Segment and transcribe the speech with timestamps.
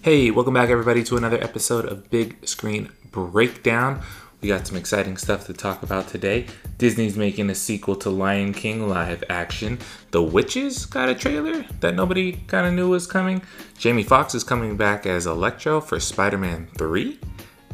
[0.00, 4.00] Hey, welcome back, everybody, to another episode of Big Screen Breakdown.
[4.40, 6.46] We got some exciting stuff to talk about today.
[6.78, 9.80] Disney's making a sequel to Lion King live action.
[10.12, 13.42] The Witches got a trailer that nobody kind of knew was coming.
[13.76, 17.18] Jamie Foxx is coming back as Electro for Spider Man 3.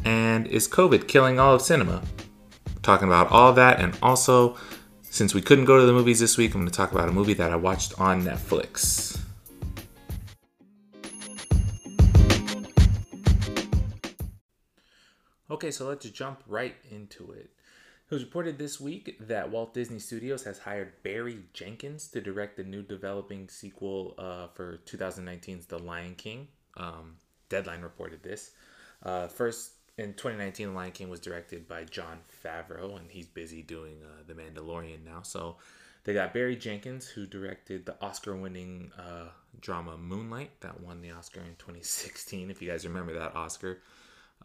[0.03, 2.01] And is COVID killing all of cinema?
[2.81, 4.57] Talking about all that, and also,
[5.03, 7.11] since we couldn't go to the movies this week, I'm going to talk about a
[7.11, 9.24] movie that I watched on Netflix.
[15.55, 17.49] Okay, so let's jump right into it.
[18.09, 22.57] It was reported this week that Walt Disney Studios has hired Barry Jenkins to direct
[22.57, 26.49] the new developing sequel uh, for 2019's The Lion King.
[26.75, 27.15] Um,
[27.47, 28.51] Deadline reported this.
[29.01, 33.61] Uh, first, in 2019, The Lion King was directed by Jon Favreau, and he's busy
[33.61, 35.21] doing uh, The Mandalorian now.
[35.21, 35.55] So
[36.03, 39.29] they got Barry Jenkins, who directed the Oscar winning uh,
[39.61, 43.79] drama Moonlight, that won the Oscar in 2016, if you guys remember that Oscar.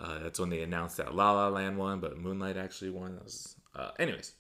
[0.00, 3.18] Uh, that's when they announced that La La Land won, but Moonlight actually won.
[3.22, 4.32] Was, uh, anyways,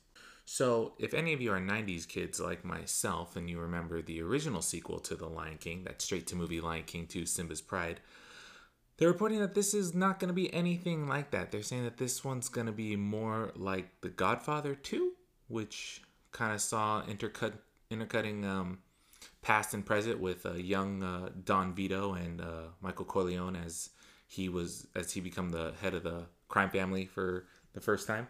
[0.44, 4.62] so if any of you are 90s kids like myself and you remember the original
[4.62, 8.00] sequel to The Lion King, that straight to movie Lion King 2 Simba's Pride,
[8.96, 11.50] they're reporting that this is not going to be anything like that.
[11.50, 15.12] They're saying that this one's going to be more like The Godfather 2,
[15.48, 17.52] which kind of saw intercut
[17.90, 18.78] intercutting um,
[19.42, 23.90] past and present with uh, young uh, Don Vito and uh, Michael Corleone as
[24.30, 28.28] he was as he become the head of the crime family for the first time.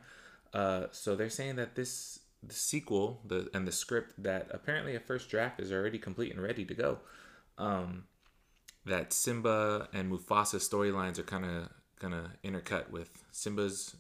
[0.55, 5.01] Uh, so they're saying that this the sequel the and the script that apparently a
[5.01, 6.99] first draft is already complete and ready to go.
[7.59, 8.05] Um,
[8.87, 13.95] that Simba and Mufasa storylines are kind of kind of intercut with Simba's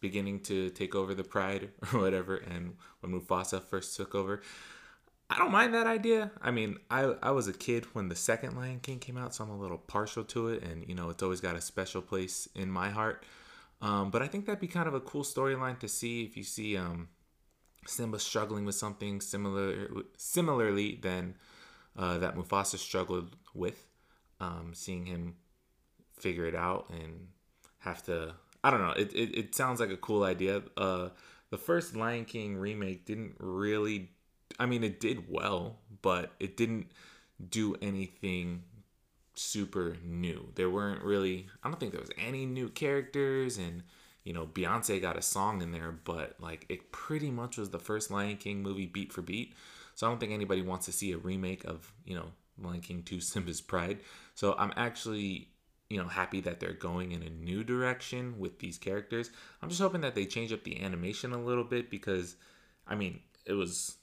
[0.00, 4.42] beginning to take over the pride or whatever, and when Mufasa first took over.
[5.30, 6.30] I don't mind that idea.
[6.40, 9.44] I mean, I I was a kid when the second Lion King came out, so
[9.44, 12.48] I'm a little partial to it, and you know, it's always got a special place
[12.54, 13.24] in my heart.
[13.82, 16.42] Um, but I think that'd be kind of a cool storyline to see if you
[16.42, 17.08] see um,
[17.86, 21.36] Simba struggling with something similar, similarly than
[21.96, 23.86] uh, that Mufasa struggled with.
[24.40, 25.34] Um, seeing him
[26.12, 27.28] figure it out and
[27.80, 28.92] have to, I don't know.
[28.92, 30.62] It it, it sounds like a cool idea.
[30.76, 31.10] Uh,
[31.50, 34.10] the first Lion King remake didn't really
[34.58, 36.90] I mean, it did well, but it didn't
[37.50, 38.64] do anything
[39.34, 40.48] super new.
[40.56, 43.82] There weren't really, I don't think there was any new characters, and
[44.24, 47.78] you know, Beyonce got a song in there, but like it pretty much was the
[47.78, 49.54] first Lion King movie beat for beat.
[49.94, 52.26] So I don't think anybody wants to see a remake of, you know,
[52.60, 54.00] Lion King 2 Simba's Pride.
[54.34, 55.48] So I'm actually,
[55.88, 59.30] you know, happy that they're going in a new direction with these characters.
[59.62, 62.36] I'm just hoping that they change up the animation a little bit because,
[62.86, 63.96] I mean, it was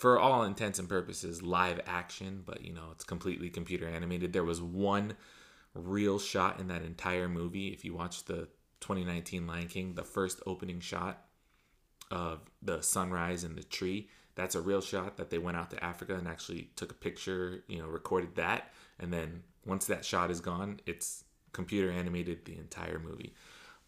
[0.00, 4.32] for all intents and purposes live action, but you know, it's completely computer animated.
[4.32, 5.14] There was one
[5.74, 7.68] real shot in that entire movie.
[7.68, 8.48] If you watch the
[8.80, 11.26] 2019 Lion King, the first opening shot
[12.10, 15.84] of the sunrise and the tree, that's a real shot that they went out to
[15.84, 18.72] Africa and actually took a picture, you know, recorded that.
[18.98, 23.34] And then once that shot is gone, it's computer animated the entire movie.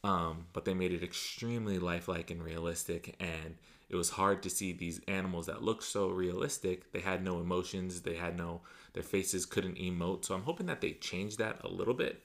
[0.04, 3.16] Um, but they made it extremely lifelike and realistic.
[3.18, 3.56] And
[3.92, 6.90] it was hard to see these animals that looked so realistic.
[6.92, 8.62] They had no emotions, they had no,
[8.94, 10.24] their faces couldn't emote.
[10.24, 12.22] So I'm hoping that they change that a little bit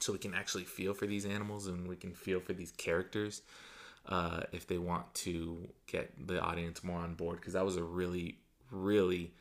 [0.00, 3.40] so we can actually feel for these animals and we can feel for these characters
[4.06, 7.40] uh, if they want to get the audience more on board.
[7.40, 8.36] Because that was a really,
[8.70, 9.32] really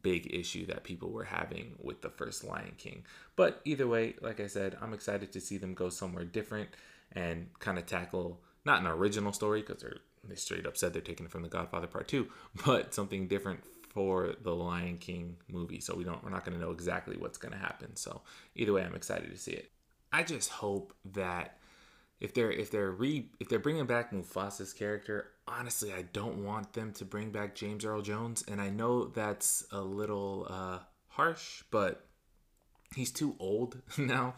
[0.00, 3.04] big issue that people were having with the first Lion King.
[3.34, 6.68] But either way, like I said, I'm excited to see them go somewhere different
[7.10, 11.02] and kind of tackle not an original story because they're they straight up said they're
[11.02, 12.28] taking it from the Godfather Part Two,
[12.66, 15.80] but something different for the Lion King movie.
[15.80, 17.96] So we don't we're not going to know exactly what's going to happen.
[17.96, 18.22] So
[18.54, 19.70] either way, I'm excited to see it.
[20.12, 21.58] I just hope that
[22.20, 26.72] if they're if they're re if they're bringing back Mufasa's character, honestly, I don't want
[26.72, 30.78] them to bring back James Earl Jones, and I know that's a little uh,
[31.08, 32.06] harsh, but
[32.94, 34.34] he's too old now.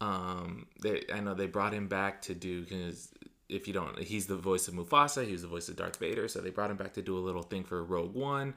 [0.00, 3.12] Um, they, I know they brought him back to do because
[3.52, 5.24] if you don't, he's the voice of Mufasa.
[5.24, 6.28] He was the voice of Darth Vader.
[6.28, 8.54] So they brought him back to do a little thing for Rogue One,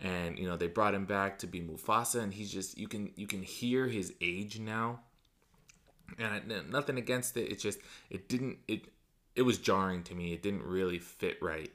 [0.00, 3.10] and you know they brought him back to be Mufasa, and he's just you can
[3.16, 5.00] you can hear his age now.
[6.18, 7.50] And I, nothing against it.
[7.50, 7.78] It's just
[8.10, 8.86] it didn't it
[9.36, 10.32] it was jarring to me.
[10.32, 11.70] It didn't really fit right.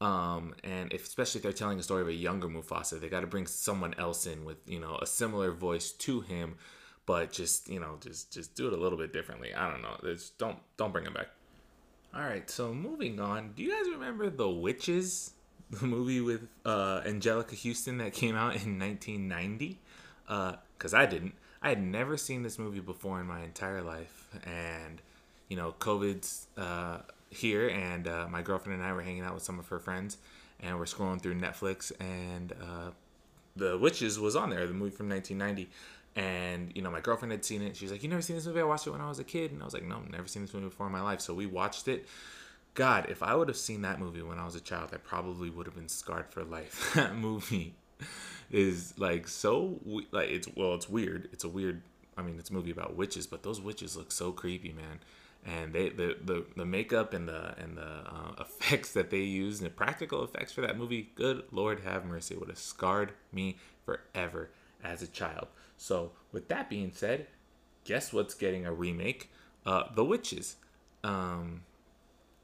[0.00, 3.20] Um, and if, especially if they're telling a story of a younger Mufasa, they got
[3.20, 6.56] to bring someone else in with you know a similar voice to him,
[7.06, 9.54] but just you know just just do it a little bit differently.
[9.54, 9.96] I don't know.
[10.02, 11.28] Just don't don't bring him back.
[12.16, 13.52] All right, so moving on.
[13.54, 15.32] Do you guys remember The Witches,
[15.70, 19.78] the movie with uh, Anjelica Huston that came out in 1990?
[20.24, 21.34] Because uh, I didn't.
[21.60, 25.02] I had never seen this movie before in my entire life, and
[25.50, 29.42] you know, COVID's uh, here, and uh, my girlfriend and I were hanging out with
[29.42, 30.16] some of her friends,
[30.60, 32.92] and we're scrolling through Netflix, and uh,
[33.56, 35.70] The Witches was on there, the movie from 1990.
[36.16, 37.76] And you know, my girlfriend had seen it.
[37.76, 38.60] She's like, "You never seen this movie?
[38.60, 40.26] I watched it when I was a kid." And I was like, "No, I've never
[40.26, 42.06] seen this movie before in my life." So we watched it.
[42.74, 45.50] God, if I would have seen that movie when I was a child, I probably
[45.50, 46.92] would have been scarred for life.
[46.94, 47.74] that movie
[48.50, 49.78] is like so
[50.10, 51.28] like it's well, it's weird.
[51.32, 51.82] It's a weird.
[52.16, 55.00] I mean, it's a movie about witches, but those witches look so creepy, man.
[55.44, 59.60] And they the the, the makeup and the and the uh, effects that they use
[59.60, 63.58] and the practical effects for that movie, good Lord have mercy, would have scarred me
[63.84, 64.48] forever
[64.82, 65.48] as a child.
[65.76, 67.26] So, with that being said,
[67.84, 69.30] guess what's getting a remake?
[69.64, 70.56] Uh, the Witches,
[71.04, 71.62] um,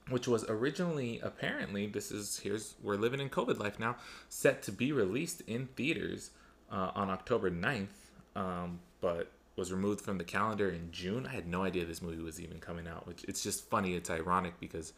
[0.08, 3.96] which was originally apparently this is here's we're living in COVID life now,
[4.28, 6.30] set to be released in theaters
[6.70, 7.86] uh, on October 9th,
[8.34, 11.26] um, but was removed from the calendar in June.
[11.26, 13.06] I had no idea this movie was even coming out.
[13.06, 13.94] Which it's just funny.
[13.94, 14.92] It's ironic because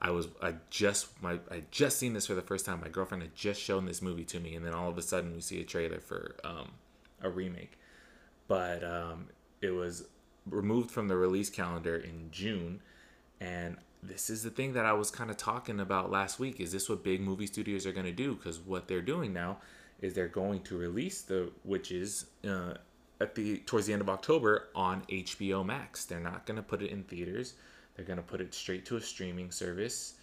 [0.00, 2.80] I was I just my I just seen this for the first time.
[2.80, 5.34] My girlfriend had just shown this movie to me, and then all of a sudden
[5.34, 6.72] we see a trailer for um,
[7.22, 7.78] a remake,
[8.48, 9.28] but um,
[9.60, 10.04] it was
[10.46, 12.80] removed from the release calendar in June,
[13.40, 16.60] and this is the thing that I was kind of talking about last week.
[16.60, 18.34] Is this what big movie studios are going to do?
[18.34, 19.58] Because what they're doing now
[20.00, 22.74] is they're going to release the witches uh,
[23.20, 26.04] at the towards the end of October on HBO Max.
[26.04, 27.54] They're not going to put it in theaters.
[27.94, 30.14] They're going to put it straight to a streaming service.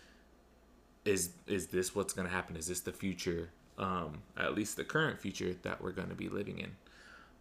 [1.06, 2.58] Is is this what's going to happen?
[2.58, 3.50] Is this the future?
[3.78, 6.72] Um, at least the current future that we're going to be living in.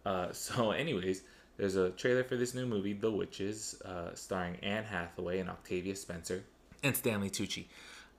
[0.05, 1.23] Uh, so, anyways,
[1.57, 5.95] there's a trailer for this new movie, The Witches, uh, starring Anne Hathaway and Octavia
[5.95, 6.43] Spencer
[6.83, 7.65] and Stanley Tucci.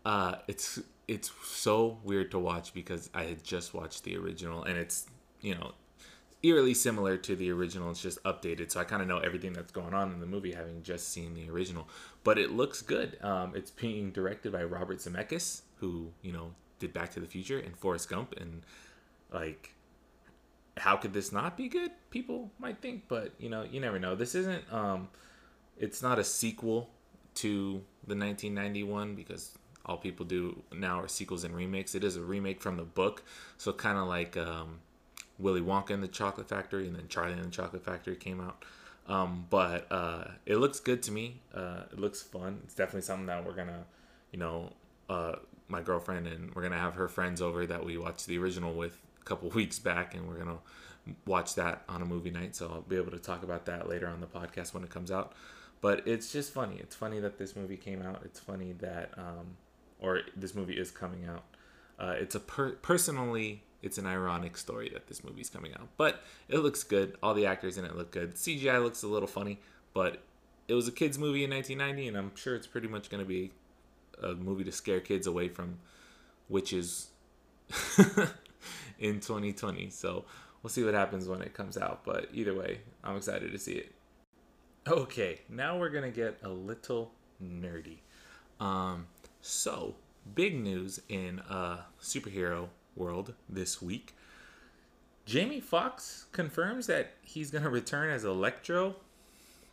[0.04, 4.78] Uh, it's it's so weird to watch because I had just watched the original and
[4.78, 5.06] it's
[5.40, 5.72] you know
[6.42, 7.90] eerily similar to the original.
[7.90, 10.52] It's just updated, so I kind of know everything that's going on in the movie,
[10.52, 11.88] having just seen the original.
[12.24, 13.18] But it looks good.
[13.22, 17.58] Um, it's being directed by Robert Zemeckis, who you know did Back to the Future
[17.58, 18.62] and Forrest Gump, and
[19.32, 19.74] like
[20.76, 21.90] how could this not be good?
[22.10, 24.14] People might think, but you know, you never know.
[24.14, 25.08] This isn't um
[25.78, 26.90] it's not a sequel
[27.36, 29.56] to the 1991 because
[29.86, 31.94] all people do now are sequels and remakes.
[31.94, 33.22] It is a remake from the book.
[33.56, 34.80] So kind of like um
[35.38, 38.64] Willy Wonka and the Chocolate Factory and then Charlie and the Chocolate Factory came out.
[39.08, 41.40] Um, but uh, it looks good to me.
[41.52, 42.60] Uh, it looks fun.
[42.64, 43.84] It's definitely something that we're gonna,
[44.30, 44.72] you know,
[45.08, 45.36] uh,
[45.68, 48.98] my girlfriend and we're gonna have her friends over that we watched the original with
[49.30, 50.58] couple weeks back, and we're gonna
[51.26, 52.54] watch that on a movie night.
[52.54, 55.10] So I'll be able to talk about that later on the podcast when it comes
[55.10, 55.32] out.
[55.80, 56.76] But it's just funny.
[56.78, 58.20] It's funny that this movie came out.
[58.24, 59.56] It's funny that, um,
[59.98, 61.44] or this movie is coming out.
[61.98, 66.22] Uh, it's a per- personally, it's an ironic story that this movie's coming out, but
[66.48, 67.16] it looks good.
[67.22, 68.34] All the actors in it look good.
[68.34, 69.58] CGI looks a little funny,
[69.94, 70.22] but
[70.68, 73.28] it was a kids movie in 1990, and I'm sure it's pretty much going to
[73.28, 73.52] be
[74.22, 75.78] a movie to scare kids away from
[76.48, 77.08] witches
[79.00, 79.90] in 2020.
[79.90, 80.24] So
[80.62, 82.04] we'll see what happens when it comes out.
[82.04, 83.92] But either way, I'm excited to see it.
[84.86, 87.12] Okay, now we're gonna get a little
[87.42, 87.98] nerdy.
[88.60, 89.06] Um,
[89.40, 89.96] so
[90.34, 94.14] big news in uh superhero world this week.
[95.26, 98.96] Jamie Foxx confirms that he's gonna return as Electro,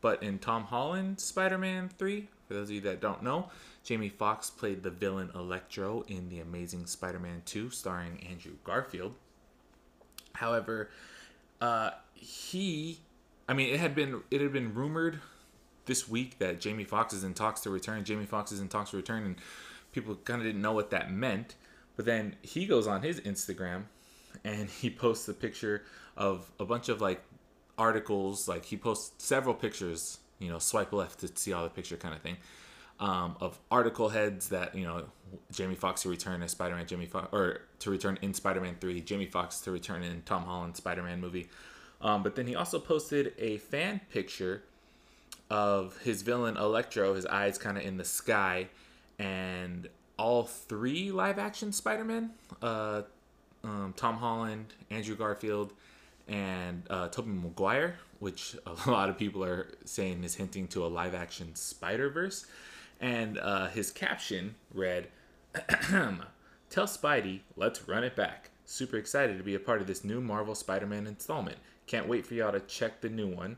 [0.02, 2.28] but in Tom Holland Spider-Man 3.
[2.48, 3.50] For those of you that don't know,
[3.84, 9.16] Jamie Foxx played the villain Electro in The Amazing Spider-Man 2, starring Andrew Garfield.
[10.34, 10.90] However,
[11.60, 13.00] uh, he,
[13.50, 15.20] I mean, it had been it had been rumored
[15.86, 18.04] this week that Jamie Foxx is in talks to return.
[18.04, 19.36] Jamie Foxx is in talks to return, and
[19.92, 21.56] people kind of didn't know what that meant.
[21.96, 23.86] But then he goes on his Instagram
[24.44, 25.84] and he posts a picture
[26.16, 27.24] of a bunch of like
[27.78, 28.48] articles.
[28.48, 32.14] Like he posts several pictures, you know, swipe left to see all the picture kind
[32.14, 32.38] of thing
[33.00, 35.04] um, of article heads that you know
[35.52, 39.26] Jamie Foxx to return as Spider-Man, Jamie Foxx, or to return in Spider-Man Three, Jamie
[39.26, 41.48] Foxx to return in Tom Holland Spider-Man movie.
[42.02, 44.64] Um, but then he also posted a fan picture
[45.50, 48.68] of his villain Electro, his eyes kind of in the sky,
[49.18, 53.04] and all three live-action Spider-Man, uh,
[53.64, 55.74] um, Tom Holland, Andrew Garfield,
[56.28, 60.88] and uh, Tobey Maguire, which a lot of people are saying is hinting to a
[60.88, 62.46] live-action Spider-Verse.
[63.00, 65.08] And uh, his caption read,
[66.70, 68.50] Tell Spidey, let's run it back.
[68.66, 71.58] Super excited to be a part of this new Marvel Spider Man installment.
[71.86, 73.58] Can't wait for y'all to check the new one.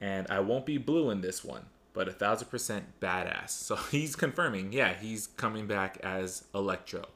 [0.00, 3.50] And I won't be blue in this one, but a thousand percent badass.
[3.70, 7.06] So he's confirming, yeah, he's coming back as Electro.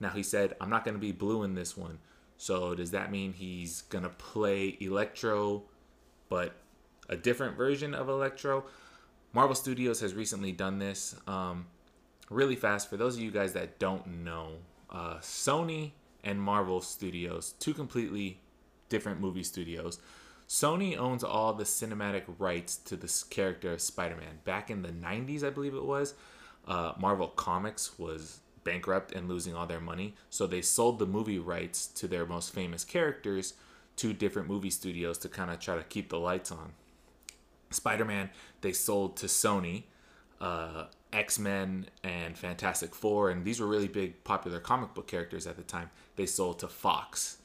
[0.00, 1.98] Now he said, I'm not going to be blue in this one.
[2.36, 5.64] So does that mean he's going to play Electro
[6.28, 6.54] but
[7.08, 8.64] a different version of Electro.
[9.32, 11.66] Marvel Studios has recently done this um,
[12.30, 12.88] really fast.
[12.88, 14.54] For those of you guys that don't know,
[14.90, 15.92] uh, Sony
[16.24, 18.40] and Marvel Studios, two completely
[18.88, 19.98] different movie studios.
[20.48, 24.38] Sony owns all the cinematic rights to this character of Spider Man.
[24.44, 26.14] Back in the 90s, I believe it was,
[26.66, 30.14] uh, Marvel Comics was bankrupt and losing all their money.
[30.30, 33.54] So they sold the movie rights to their most famous characters
[33.98, 36.72] to different movie studios to kind of try to keep the lights on.
[37.70, 39.84] Spider Man, they sold to Sony.
[40.40, 45.46] Uh, X Men and Fantastic Four, and these were really big, popular comic book characters
[45.46, 45.90] at the time.
[46.16, 47.38] They sold to Fox,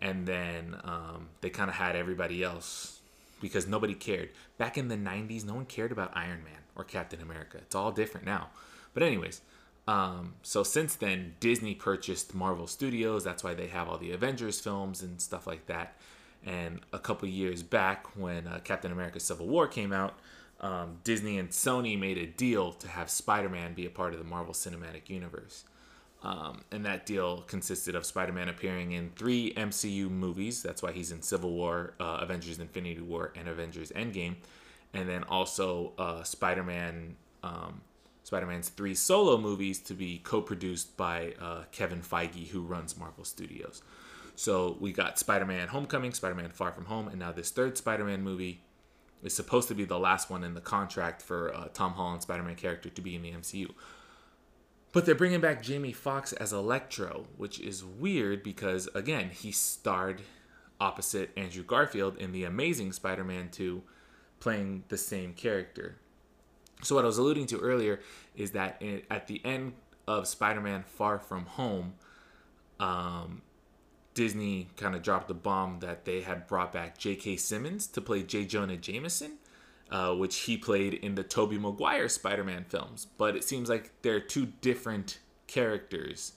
[0.00, 3.00] and then um, they kind of had everybody else
[3.40, 4.30] because nobody cared.
[4.58, 7.58] Back in the '90s, no one cared about Iron Man or Captain America.
[7.58, 8.48] It's all different now.
[8.94, 9.40] But anyways,
[9.86, 13.24] um, so since then, Disney purchased Marvel Studios.
[13.24, 15.96] That's why they have all the Avengers films and stuff like that.
[16.44, 20.18] And a couple years back, when uh, Captain America: Civil War came out
[20.60, 24.18] um, Disney and Sony made a deal to have Spider Man be a part of
[24.18, 25.64] the Marvel Cinematic Universe.
[26.22, 30.62] Um, and that deal consisted of Spider Man appearing in three MCU movies.
[30.62, 34.36] That's why he's in Civil War, uh, Avengers Infinity War, and Avengers Endgame.
[34.94, 36.62] And then also uh, Spider
[38.32, 38.42] Man.
[38.42, 42.62] Um, Spider Man's three solo movies to be co produced by uh, Kevin Feige, who
[42.62, 43.82] runs Marvel Studios.
[44.36, 47.78] So we got Spider Man Homecoming, Spider Man Far From Home, and now this third
[47.78, 48.62] Spider Man movie
[49.24, 52.56] is supposed to be the last one in the contract for uh, Tom Holland Spider-Man
[52.56, 53.70] character to be in the MCU.
[54.92, 60.20] But they're bringing back Jamie Foxx as Electro, which is weird because again, he starred
[60.78, 63.82] opposite Andrew Garfield in the Amazing Spider-Man 2
[64.38, 65.96] playing the same character.
[66.84, 68.00] So what I was alluding to earlier
[68.36, 69.72] is that at the end
[70.06, 71.94] of Spider-Man Far From Home,
[72.78, 73.42] um,
[74.12, 77.36] Disney kind of dropped the bomb that they had brought back J.K.
[77.36, 78.44] Simmons to play J.
[78.44, 79.38] Jonah Jameson,
[79.90, 83.06] uh, which he played in the Tobey Maguire Spider-Man films.
[83.18, 86.34] But it seems like they're two different characters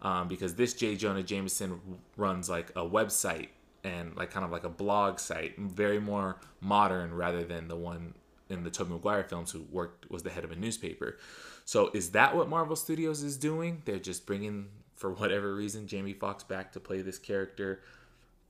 [0.00, 0.96] um, because this J.
[0.96, 1.80] Jonah Jameson
[2.16, 3.48] runs like a website
[3.84, 8.14] and like kind of like a blog site, very more modern rather than the one
[8.48, 11.18] in the Tobey Maguire films who worked was the head of a newspaper.
[11.64, 13.82] So is that what Marvel Studios is doing?
[13.84, 17.82] They're just bringing for whatever reason Jamie Foxx back to play this character,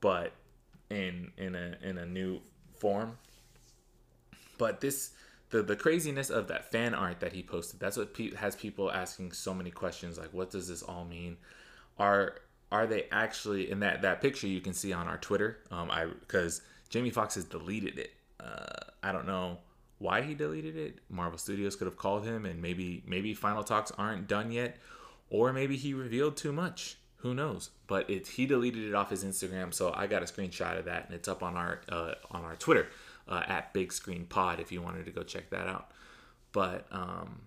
[0.00, 0.33] but
[0.90, 2.40] in in a in a new
[2.76, 3.19] form.
[4.57, 5.12] But this
[5.50, 7.81] the the craziness of that fan art that he posted.
[7.81, 11.37] That's what pe- has people asking so many questions like what does this all mean?
[11.99, 12.37] Are
[12.71, 15.59] are they actually in that that picture you can see on our Twitter?
[15.71, 18.12] Um, I because Jamie Foxx has deleted it.
[18.40, 19.59] Uh, I don't know
[19.99, 20.99] why he deleted it.
[21.09, 24.76] Marvel Studios could have called him, and maybe maybe final talks aren't done yet,
[25.31, 26.99] or maybe he revealed too much.
[27.19, 27.71] Who knows?
[27.87, 31.07] But it he deleted it off his Instagram, so I got a screenshot of that,
[31.07, 32.88] and it's up on our uh, on our Twitter
[33.28, 35.90] uh, at Big Screen Pod if you wanted to go check that out.
[36.52, 37.43] But um,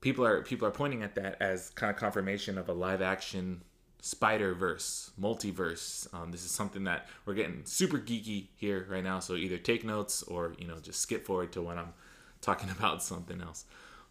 [0.00, 3.62] people are people are pointing at that as kind of confirmation of a live action
[4.00, 6.12] Spider Verse, multiverse.
[6.14, 9.20] Um, this is something that we're getting super geeky here right now.
[9.20, 11.92] So either take notes or you know just skip forward to when I'm
[12.40, 13.64] talking about something else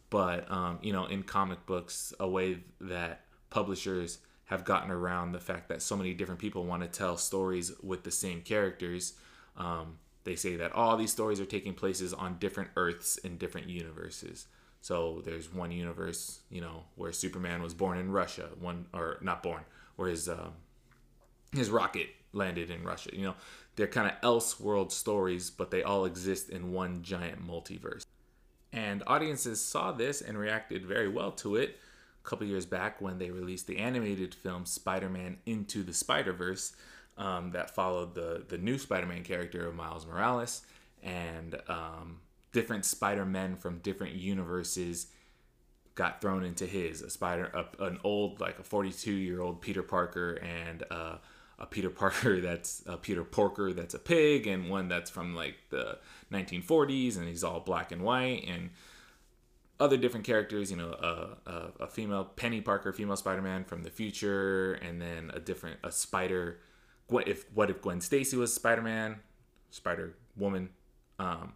[0.09, 5.39] but um, you know in comic books a way that publishers have gotten around the
[5.39, 9.13] fact that so many different people want to tell stories with the same characters
[9.57, 13.69] um, they say that all these stories are taking places on different earths in different
[13.69, 14.47] universes
[14.81, 19.43] so there's one universe you know where superman was born in russia one or not
[19.43, 19.63] born
[19.99, 20.49] where his uh,
[21.53, 23.35] his rocket landed in russia you know?
[23.75, 28.05] They're kind of else world stories but they all exist in one giant multiverse.
[28.71, 31.77] And audiences saw this and reacted very well to it
[32.23, 36.73] a couple years back when they released the animated film Spider-Man Into the Spider-Verse
[37.17, 40.61] um, that followed the the new Spider-Man character of Miles Morales
[41.03, 42.19] and um,
[42.51, 45.07] different Spider-Men from different universes
[45.99, 49.83] got thrown into his a spider a, an old like a 42 year old Peter
[49.83, 51.17] Parker and uh,
[51.59, 55.55] a Peter Parker that's a Peter Porker that's a pig, and one that's from like
[55.69, 55.99] the
[56.31, 58.69] 1940s, and he's all black and white, and
[59.79, 60.71] other different characters.
[60.71, 65.31] You know, a, a, a female Penny Parker, female Spider-Man from the future, and then
[65.33, 66.59] a different a Spider.
[67.07, 69.17] What if what if Gwen Stacy was Spider-Man,
[69.69, 70.69] Spider Woman,
[71.19, 71.53] um,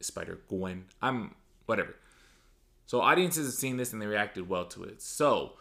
[0.00, 0.86] Spider Gwen?
[1.00, 1.34] I'm
[1.66, 1.94] whatever.
[2.86, 5.00] So audiences have seen this and they reacted well to it.
[5.00, 5.54] So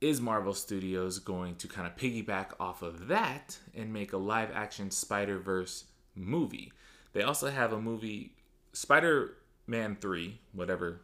[0.00, 4.50] is Marvel Studios going to kind of piggyback off of that and make a live
[4.54, 5.84] action Spider Verse
[6.14, 6.72] movie?
[7.14, 8.34] They also have a movie,
[8.72, 9.34] Spider
[9.66, 11.00] Man 3, whatever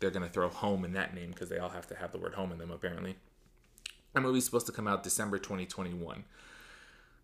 [0.00, 2.18] they're going to throw home in that name because they all have to have the
[2.18, 3.16] word home in them apparently.
[4.14, 6.24] That movie's supposed to come out December 2021.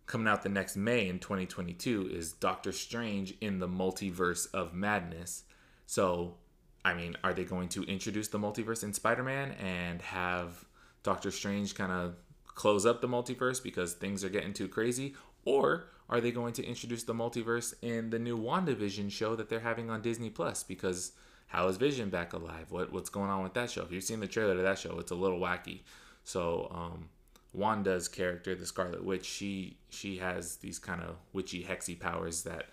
[0.05, 5.43] coming out the next May in 2022 is Doctor Strange in the Multiverse of Madness.
[5.85, 6.35] So,
[6.85, 10.63] I mean, are they going to introduce the multiverse in Spider Man and have
[11.01, 12.15] Doctor Strange kind of
[12.45, 15.15] close up the multiverse because things are getting too crazy?
[15.45, 19.61] Or are they going to introduce the multiverse in the new WandaVision show that they're
[19.61, 20.61] having on Disney Plus?
[20.63, 21.13] Because
[21.47, 22.67] how is Vision back alive?
[22.69, 23.81] What what's going on with that show?
[23.81, 25.81] If you've seen the trailer to that show, it's a little wacky.
[26.23, 27.09] So um,
[27.51, 32.67] Wanda's character, the Scarlet Witch, she she has these kind of witchy hexy powers that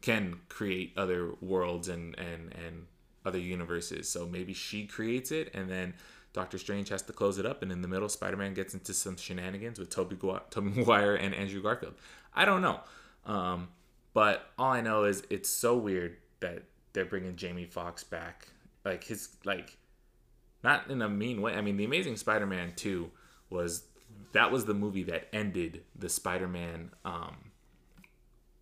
[0.00, 2.86] can create other worlds and and and
[3.24, 4.08] other universes.
[4.08, 5.94] So maybe she creates it, and then
[6.32, 8.94] Doctor Strange has to close it up, and in the middle, Spider Man gets into
[8.94, 11.94] some shenanigans with Tobey, Gu- Tobey Maguire and Andrew Garfield.
[12.34, 12.80] I don't know,
[13.26, 13.68] um,
[14.14, 16.62] but all I know is it's so weird that
[16.92, 18.48] they're bringing Jamie Foxx back,
[18.84, 19.76] like his like,
[20.64, 21.54] not in a mean way.
[21.54, 23.10] I mean, The Amazing Spider Man Two
[23.50, 23.84] was
[24.32, 27.36] that was the movie that ended the Spider Man um,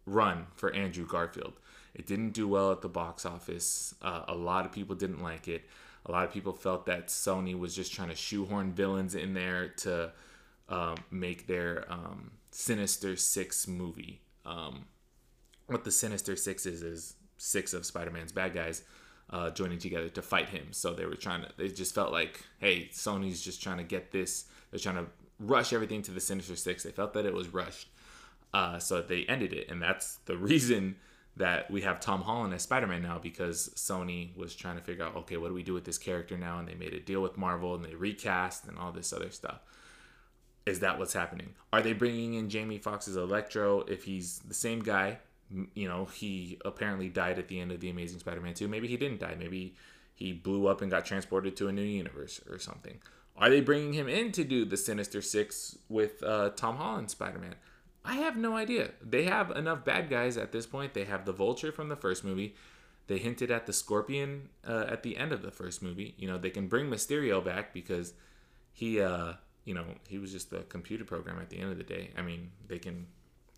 [0.07, 1.55] run for Andrew Garfield.
[1.95, 3.95] It didn't do well at the box office.
[4.01, 5.65] Uh, a lot of people didn't like it.
[6.07, 9.69] A lot of people felt that Sony was just trying to shoehorn villains in there
[9.79, 10.13] to
[10.69, 14.21] um, make their um, Sinister Six movie.
[14.47, 14.87] Um,
[15.67, 18.83] what the Sinister Six is is six of Spider-Man's bad guys
[19.31, 20.69] uh, joining together to fight him.
[20.73, 21.49] So they were trying to.
[21.57, 24.47] They just felt like, hey, Sony's just trying to get this.
[24.71, 25.07] They're trying to
[25.39, 26.83] rush everything to the Sinister Six.
[26.83, 27.89] They felt that it was rushed,
[28.55, 30.97] uh, so they ended it, and that's the reason
[31.37, 35.05] that we have Tom Holland as Spider Man now because Sony was trying to figure
[35.05, 36.59] out, okay, what do we do with this character now?
[36.59, 39.61] And they made a deal with Marvel and they recast and all this other stuff.
[40.67, 41.55] Is that what's happening?
[41.73, 45.19] Are they bringing in Jamie Foxx's Electro if he's the same guy?
[45.75, 48.69] You know, he apparently died at the end of The Amazing Spider Man 2.
[48.69, 49.35] Maybe he didn't die.
[49.39, 49.75] Maybe
[50.15, 52.99] he blew up and got transported to a new universe or something.
[53.37, 57.39] Are they bringing him in to do the Sinister Six with uh, Tom Holland Spider
[57.39, 57.55] Man?
[58.05, 58.93] I have no idea.
[59.03, 60.95] They have enough bad guys at this point.
[60.95, 62.55] They have the Vulture from the first movie.
[63.07, 66.15] They hinted at the Scorpion uh, at the end of the first movie.
[66.17, 68.15] You know, they can bring Mysterio back because
[68.73, 69.33] he, uh,
[69.65, 72.11] you know, he was just a computer program at the end of the day.
[72.17, 73.07] I mean, they can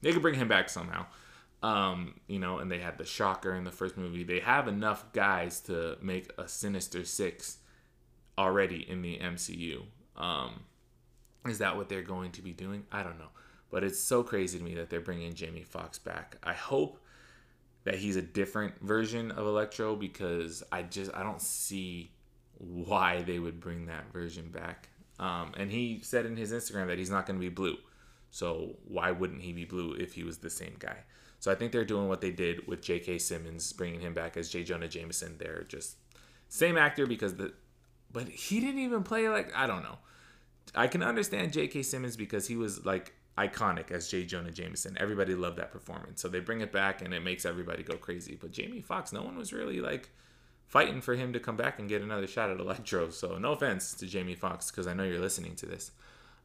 [0.01, 1.07] they can bring him back somehow.
[1.63, 4.25] Um, you know, and they had the Shocker in the first movie.
[4.25, 7.59] They have enough guys to make a Sinister Six
[8.37, 9.83] already in the MCU.
[10.17, 10.65] Um,
[11.47, 12.85] is that what they're going to be doing?
[12.91, 13.29] I don't know.
[13.73, 16.37] But it's so crazy to me that they're bringing Jamie Foxx back.
[16.45, 17.01] I hope
[17.85, 22.13] that he's a different version of Electro because I just I don't see
[22.59, 24.91] why they would bring that version back.
[25.19, 27.79] Um, and he said in his Instagram that he's not going to be blue.
[28.31, 30.99] So why wouldn't he be blue if he was the same guy?
[31.41, 33.19] So I think they're doing what they did with J.K.
[33.19, 34.63] Simmons, bringing him back as J.
[34.65, 35.37] Jonah Jameson.
[35.39, 35.97] They're just
[36.49, 37.55] same actor because the,
[38.13, 39.99] but he didn't even play like I don't know.
[40.75, 41.83] I can understand J.K.
[41.83, 44.25] Simmons because he was like iconic as J.
[44.25, 44.97] Jonah Jameson.
[45.01, 46.21] Everybody loved that performance.
[46.21, 48.37] So they bring it back and it makes everybody go crazy.
[48.41, 50.11] But Jamie Foxx, no one was really like
[50.67, 53.11] fighting for him to come back and get another shot at Electro.
[53.11, 55.93] So no offense to Jamie Foxx because I know you're listening to this.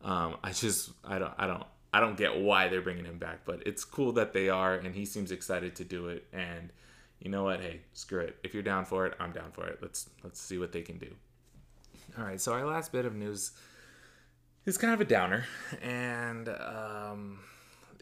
[0.03, 3.39] Um, I just I don't I don't I don't get why they're bringing him back,
[3.45, 6.27] but it's cool that they are, and he seems excited to do it.
[6.31, 6.71] And
[7.19, 7.61] you know what?
[7.61, 8.37] Hey, screw it.
[8.43, 9.79] If you're down for it, I'm down for it.
[9.81, 11.13] Let's let's see what they can do.
[12.17, 12.39] All right.
[12.39, 13.51] So our last bit of news
[14.67, 15.45] it's kind of a downer,
[15.81, 17.39] and um,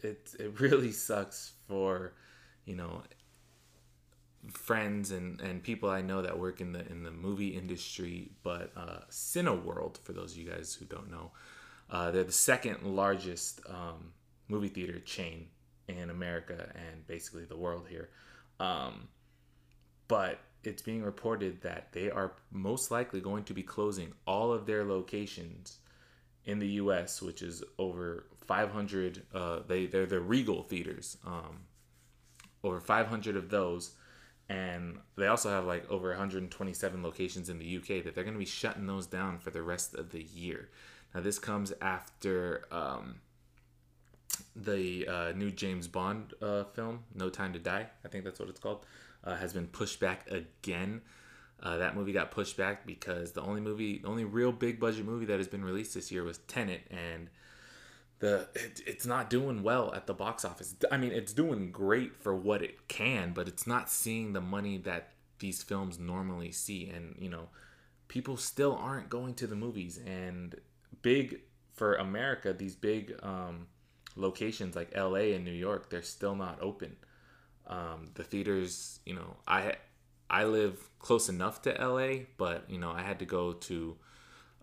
[0.02, 2.14] it it really sucks for
[2.66, 3.04] you know
[4.52, 8.32] friends and, and people I know that work in the in the movie industry.
[8.42, 11.32] But uh, Cineworld, for those of you guys who don't know,
[11.92, 14.12] uh, they're the second largest um,
[14.48, 15.48] movie theater chain
[15.88, 18.10] in America and basically the world here.
[18.60, 19.08] Um,
[20.08, 24.66] but it's being reported that they are most likely going to be closing all of
[24.66, 25.78] their locations
[26.46, 29.24] in the U.S., which is over 500.
[29.34, 31.18] Uh, they they're the Regal theaters.
[31.26, 31.62] Um,
[32.64, 33.92] over 500 of those,
[34.50, 38.40] and they also have like over 127 locations in the UK that they're going to
[38.40, 40.70] be shutting those down for the rest of the year.
[41.14, 43.22] Now this comes after um,
[44.56, 47.86] the uh, new James Bond uh, film, No Time to Die.
[48.04, 48.86] I think that's what it's called.
[49.24, 51.02] Uh, has been pushed back again.
[51.62, 55.06] Uh, that movie got pushed back because the only movie, the only real big budget
[55.06, 57.30] movie that has been released this year was Tenet, and
[58.20, 60.76] the it, it's not doing well at the box office.
[60.92, 64.78] I mean, it's doing great for what it can, but it's not seeing the money
[64.80, 67.50] that these films normally see, and you know,
[68.08, 70.00] people still aren't going to the movies.
[70.06, 70.56] And
[71.02, 71.42] big
[71.74, 73.68] for America, these big um,
[74.16, 75.34] locations like L.A.
[75.34, 76.96] and New York, they're still not open.
[77.68, 79.76] Um, the theaters, you know, I
[80.30, 83.96] I live close enough to LA, but you know, I had to go to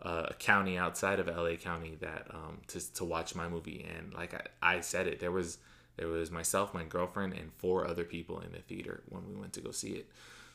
[0.02, 4.12] uh, a county outside of LA County that um, to to watch my movie, and
[4.14, 5.58] like I, I said it, there was
[5.96, 9.52] there was myself, my girlfriend, and four other people in the theater when we went
[9.54, 10.08] to go see it.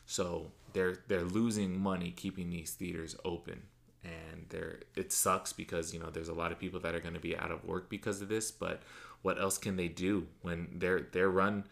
[0.05, 3.63] So they're they're losing money keeping these theaters open,
[4.03, 7.13] and they're it sucks because you know there's a lot of people that are going
[7.13, 8.51] to be out of work because of this.
[8.51, 8.81] But
[9.21, 11.65] what else can they do when they're they're run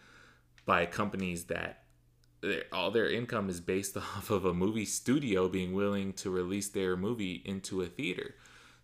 [0.64, 1.82] by companies that
[2.72, 6.96] all their income is based off of a movie studio being willing to release their
[6.96, 8.34] movie into a theater.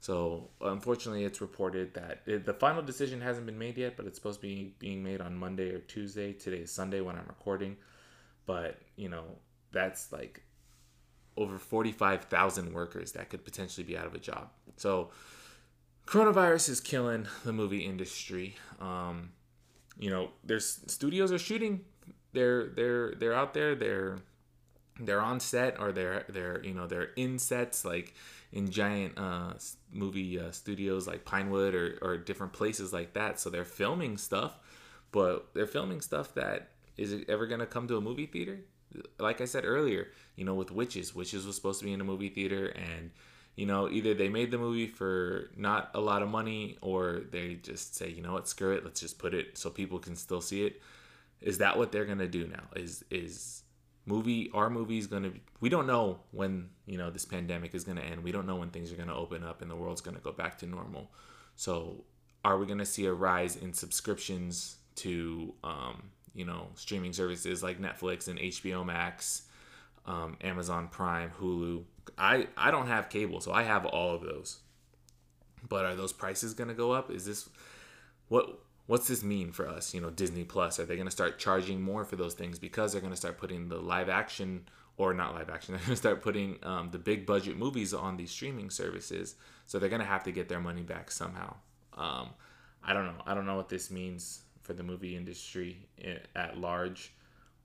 [0.01, 4.19] So unfortunately, it's reported that it, the final decision hasn't been made yet, but it's
[4.19, 6.33] supposed to be being made on Monday or Tuesday.
[6.33, 7.77] Today is Sunday when I'm recording,
[8.45, 9.25] but you know
[9.71, 10.43] that's like
[11.37, 14.49] over 45,000 workers that could potentially be out of a job.
[14.77, 15.11] So
[16.07, 18.57] coronavirus is killing the movie industry.
[18.81, 19.31] Um,
[19.99, 21.85] you know, there's studios are shooting
[22.33, 24.19] they're they're they're out there they're
[25.01, 28.15] they're on set or they're they're you know they're in sets like
[28.53, 29.55] in giant uh,
[29.91, 33.41] movie uh, studios like Pinewood or, or different places like that.
[33.41, 34.59] So they're filming stuff,
[35.11, 38.61] but they're filming stuff that is it ever gonna come to a movie theater?
[39.19, 42.05] Like I said earlier, you know, with Witches, Witches was supposed to be in a
[42.05, 43.11] movie theater, and
[43.57, 47.55] you know, either they made the movie for not a lot of money, or they
[47.55, 50.43] just say, you know what, screw it, let's just put it so people can still
[50.43, 50.83] see it.
[51.43, 52.65] Is that what they're gonna do now?
[52.77, 53.63] Is is
[54.07, 58.01] movie our movie is gonna we don't know when you know this pandemic is gonna
[58.01, 58.23] end.
[58.23, 60.59] We don't know when things are gonna open up and the world's gonna go back
[60.59, 61.11] to normal.
[61.57, 62.05] So
[62.45, 67.81] are we gonna see a rise in subscriptions to um, you know streaming services like
[67.81, 69.43] Netflix and HBO Max,
[70.07, 71.85] um, Amazon Prime, Hulu?
[72.17, 74.59] I I don't have cable, so I have all of those.
[75.69, 77.11] But are those prices gonna go up?
[77.11, 77.49] Is this
[78.29, 79.95] what what's this mean for us?
[79.95, 80.79] You know, Disney Plus.
[80.79, 83.39] Are they going to start charging more for those things because they're going to start
[83.39, 85.75] putting the live action or not live action?
[85.75, 89.37] They're going to start putting um, the big budget movies on these streaming services.
[89.67, 91.55] So they're going to have to get their money back somehow.
[91.97, 92.31] Um,
[92.85, 93.23] I don't know.
[93.27, 95.79] I don't know what this means for the movie industry
[96.35, 97.13] at large.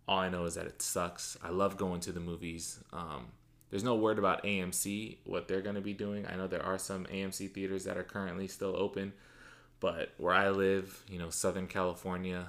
[0.07, 1.37] All I know is that it sucks.
[1.43, 2.79] I love going to the movies.
[2.93, 3.27] Um,
[3.69, 6.25] there's no word about AMC, what they're going to be doing.
[6.25, 9.11] I know there are some AMC theaters that are currently still open
[9.79, 12.47] but where I live, you know, Southern California,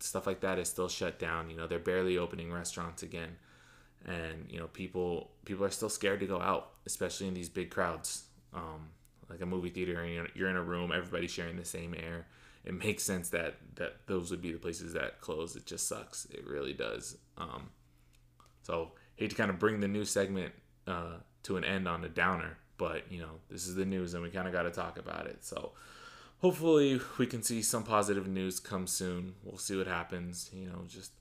[0.00, 1.50] stuff like that is still shut down.
[1.50, 3.36] You know, they're barely opening restaurants again,
[4.04, 7.70] and you know, people people are still scared to go out, especially in these big
[7.70, 8.24] crowds.
[8.52, 8.90] Um,
[9.30, 12.26] like a movie theater, and you're in a room, everybody's sharing the same air.
[12.64, 15.56] It makes sense that that those would be the places that close.
[15.56, 16.26] It just sucks.
[16.26, 17.16] It really does.
[17.36, 17.70] Um,
[18.62, 20.52] so hate to kind of bring the new segment
[20.86, 24.22] uh, to an end on a downer, but you know, this is the news, and
[24.22, 25.44] we kind of got to talk about it.
[25.44, 25.72] So
[26.38, 29.34] hopefully we can see some positive news come soon.
[29.42, 30.50] We'll see what happens.
[30.52, 31.12] You know, just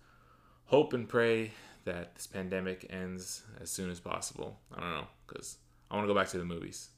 [0.65, 1.52] hope and pray
[1.86, 4.60] that this pandemic ends as soon as possible.
[4.73, 5.58] I don't know, because
[5.89, 6.89] I want to go back to the movies.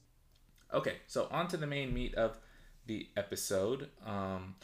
[0.72, 2.38] Okay, so on to the main meat of
[2.86, 3.88] the episode.
[4.04, 4.56] Um,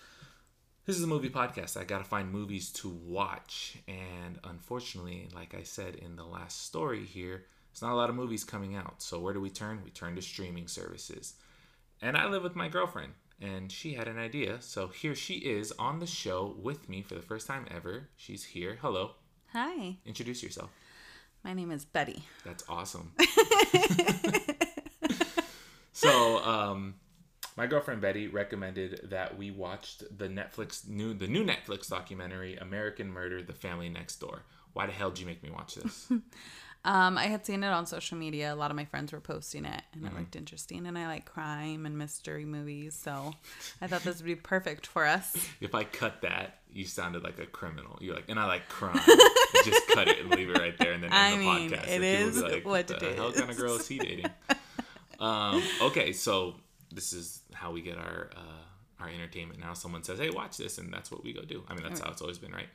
[0.85, 1.77] this is a movie podcast.
[1.77, 3.77] I got to find movies to watch.
[3.87, 8.17] And unfortunately, like I said in the last story here, there's not a lot of
[8.17, 9.01] movies coming out.
[9.01, 9.81] So where do we turn?
[9.85, 11.35] We turn to streaming services.
[12.01, 13.13] And I live with my girlfriend
[13.43, 14.61] and she had an idea.
[14.61, 18.09] So here she is on the show with me for the first time ever.
[18.17, 18.79] She's here.
[18.81, 19.13] Hello.
[19.53, 19.97] Hi.
[20.07, 20.71] Introduce yourself.
[21.45, 22.23] My name is Betty.
[22.45, 23.13] That's awesome.
[25.93, 26.95] so, um,
[27.57, 33.11] my girlfriend Betty recommended that we watched the Netflix new the new Netflix documentary American
[33.11, 34.45] Murder: The Family Next Door.
[34.73, 36.13] Why the hell did you make me watch this?
[36.85, 38.53] Um, I had seen it on social media.
[38.53, 40.17] A lot of my friends were posting it, and mm-hmm.
[40.17, 40.87] it looked interesting.
[40.87, 43.35] And I like crime and mystery movies, so
[43.81, 45.37] I thought this would be perfect for us.
[45.61, 47.97] If I cut that, you sounded like a criminal.
[48.01, 48.99] You're like, and I like crime.
[49.65, 51.89] just cut it and leave it right there, and then end I the podcast.
[51.89, 54.27] It is like, what the hell kind of girl is he dating?
[55.21, 56.55] um, okay, so
[56.93, 59.61] this is how we get our uh, our entertainment.
[59.61, 61.63] Now, someone says, "Hey, watch this," and that's what we go do.
[61.69, 62.07] I mean, that's right.
[62.07, 62.69] how it's always been, right?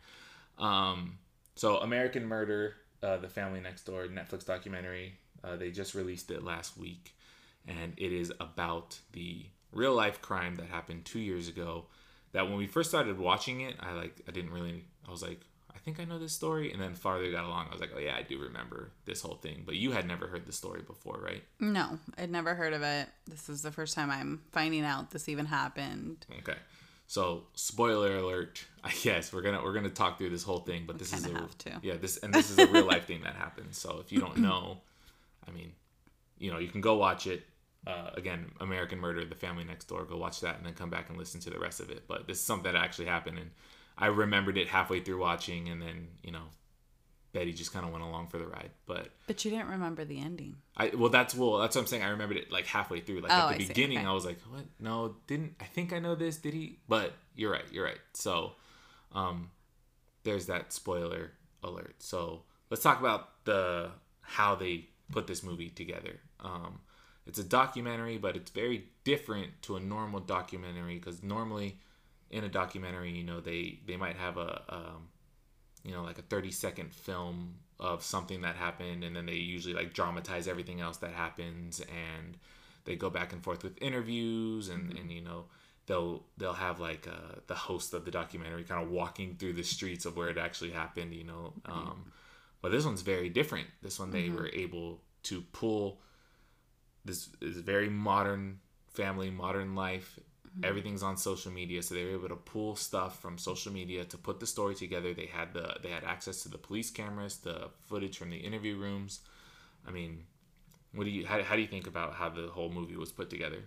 [0.58, 1.18] Um,
[1.56, 5.16] so American Murder uh, the Family Next Door Netflix documentary.
[5.44, 7.16] Uh, they just released it last week,
[7.68, 11.86] and it is about the real life crime that happened two years ago.
[12.34, 14.86] That when we first started watching it, I like I didn't really.
[15.08, 15.42] I was like,
[15.74, 18.00] I think I know this story, and then farther got along, I was like, oh
[18.00, 19.64] yeah, I do remember this whole thing.
[19.66, 21.44] But you had never heard the story before, right?
[21.60, 23.08] No, I'd never heard of it.
[23.28, 26.26] This is the first time I'm finding out this even happened.
[26.40, 26.58] Okay.
[27.08, 28.64] So spoiler alert.
[28.84, 31.48] I guess we're gonna we're gonna talk through this whole thing, but this is a
[31.82, 33.78] yeah this and this is a real life thing that happens.
[33.78, 34.82] So if you don't know,
[35.48, 35.72] I mean,
[36.38, 37.44] you know, you can go watch it.
[37.86, 40.06] Uh, again, American Murder, The Family Next Door.
[40.06, 42.04] Go watch that and then come back and listen to the rest of it.
[42.08, 43.52] But this is something that actually happened, and
[43.98, 46.44] I remembered it halfway through watching, and then you know,
[47.34, 48.72] Betty just kind of went along for the ride.
[48.86, 50.56] But But you didn't remember the ending.
[50.76, 52.04] I well, that's well, that's what I'm saying.
[52.04, 53.22] I remembered it like halfway through.
[53.22, 53.68] Like Oh, at the see.
[53.68, 54.08] beginning, Okay.
[54.08, 54.66] I was like, "What?
[54.80, 56.38] No, didn't I think I know this?
[56.38, 57.66] Did he?" But you're right.
[57.72, 58.00] You're right.
[58.14, 58.54] So,
[59.14, 59.52] um,
[60.24, 61.32] there's that spoiler
[61.64, 61.96] alert.
[62.00, 66.20] So let's talk about the how they put this movie together.
[66.40, 66.80] Um,
[67.26, 71.80] it's a documentary, but it's very different to a normal documentary because normally
[72.30, 75.08] in a documentary, you know, they they might have a um,
[75.88, 79.74] you know like a 30 second film of something that happened and then they usually
[79.74, 82.38] like dramatize everything else that happens and
[82.86, 85.46] they go back and forth with interviews and and you know
[85.86, 89.64] they'll they'll have like uh, the host of the documentary kind of walking through the
[89.64, 92.12] streets of where it actually happened you know um,
[92.62, 93.68] but this one's very different.
[93.82, 96.00] This one they were able to pull
[97.06, 100.20] this is very modern family modern life
[100.64, 104.18] everything's on social media so they were able to pull stuff from social media to
[104.18, 105.14] put the story together.
[105.14, 108.78] They had the they had access to the police cameras the footage from the interview
[108.78, 109.20] rooms.
[109.88, 110.24] I mean
[110.94, 113.30] what do you how, how do you think about how the whole movie was put
[113.30, 113.64] together?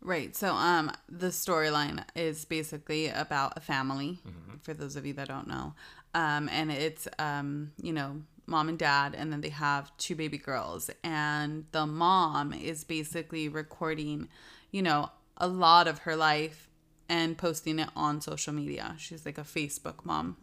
[0.00, 0.34] Right.
[0.34, 4.18] So um the storyline is basically about a family
[4.62, 5.74] for those of you that don't know.
[6.14, 10.38] Um and it's um you know mom and dad and then they have two baby
[10.38, 10.90] girls.
[11.04, 14.28] And the mom is basically recording
[14.70, 16.68] you know a lot of her life
[17.08, 18.94] and posting it on social media.
[18.98, 20.36] She's like a Facebook mom.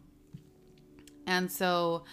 [1.26, 2.04] And so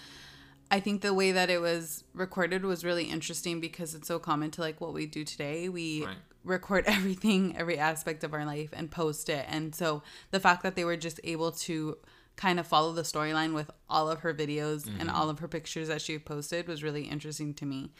[0.69, 4.52] I think the way that it was recorded was really interesting because it's so common
[4.52, 5.69] to like what we do today.
[5.69, 6.17] We Right.
[6.43, 9.46] record everything, every aspect of our life and post it.
[9.48, 11.98] And so the fact that they were just able to
[12.36, 15.10] kind of follow the storyline with all of her videos and mm-hmm.
[15.15, 17.91] all of her pictures that she posted was really interesting to me.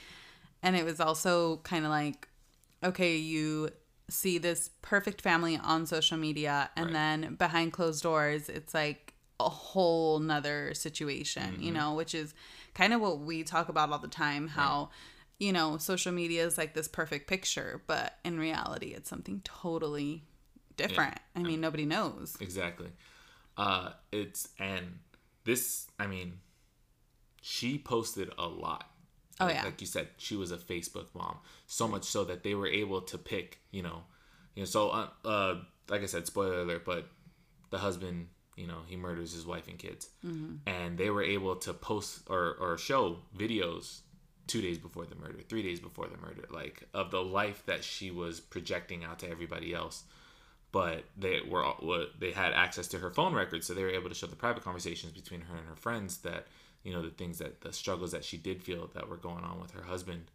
[0.64, 2.28] And it was also kind of like,
[2.84, 3.70] okay, you
[4.14, 6.94] see this perfect family on social media and Right.
[6.94, 12.34] then behind closed doors, it's like a whole nother situation, you know, which is
[12.74, 14.90] kind of what we talk about all the time how
[15.40, 20.24] you know social media is like this perfect picture but in reality it's something totally
[20.78, 21.18] different.
[21.36, 22.38] I mean nobody knows.
[22.40, 22.90] Exactly.
[23.58, 25.00] Uh it's and
[25.44, 26.40] this i mean
[27.42, 28.90] she posted a lot
[29.40, 29.64] Oh, like, yeah.
[29.64, 33.02] like you said she was a facebook mom so much so that they were able
[33.02, 34.04] to pick you know
[34.56, 35.56] you know so uh, uh
[35.90, 37.08] like i said spoiler alert but
[37.72, 40.56] the husband you know he murders his wife and kids Mm-hmm.
[40.68, 44.02] and they were able to post or or show videos
[44.46, 47.84] two days before the murder three days before the murder like of the life that
[47.84, 50.04] she was projecting out to everybody else
[50.72, 51.66] but they were
[52.20, 54.64] they had access to her phone records so they were able to show the private
[54.64, 56.46] conversations between her and her friends that
[56.84, 59.60] you know the things that the struggles that she did feel that were going on
[59.62, 60.30] with her husband.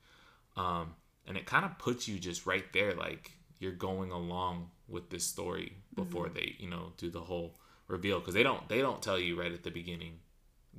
[0.56, 0.94] Um
[1.26, 5.24] and it kind of puts you just right there like you're going along with this
[5.24, 7.54] story before they you know do the whole
[7.86, 8.18] reveal.
[8.18, 10.14] Because they don't they don't tell you right at the beginning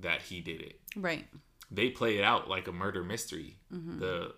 [0.02, 0.80] that he did it.
[0.96, 1.28] Right.
[1.72, 3.58] They play it out like a murder mystery.
[3.74, 4.00] Mm-hmm.
[4.00, 4.34] the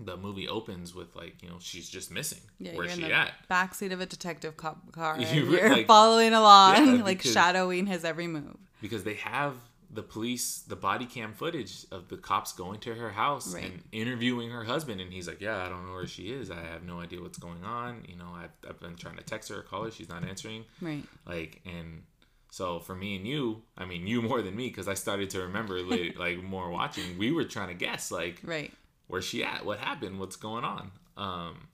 [0.00, 2.40] the movie opens with like you know she's just missing.
[2.58, 3.32] Yeah where's she at?
[3.48, 7.86] backseat of a detective cop car and You you're like- following along Yeah, like shadowing
[7.86, 8.56] his every move.
[8.80, 9.54] Because they have
[9.94, 13.64] the police the body cam footage of the cops going to her house Right.
[13.64, 16.50] and interviewing her husband and he's like yeah i don't know where she is.
[16.50, 18.04] I have no idea what's going on.
[18.08, 19.90] You know i've, I've been trying to text her or call her.
[19.90, 20.64] She's not answering.
[20.80, 21.04] Right.
[21.26, 22.04] Like and
[22.50, 25.40] so for me and you i mean you more than me because i started to
[25.40, 27.18] remember like, like more watching.
[27.18, 28.72] We were trying to guess like right.
[29.08, 29.66] Where's she at?
[29.66, 30.18] What happened?
[30.18, 30.90] What's going on?
[31.18, 31.68] Um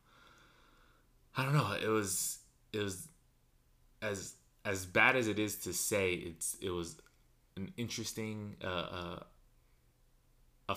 [1.36, 1.72] i don't know.
[1.80, 2.38] It was
[2.72, 3.06] it was
[4.02, 6.96] as as bad as it is to say it's it was
[7.58, 9.18] an interesting uh uh
[10.70, 10.76] a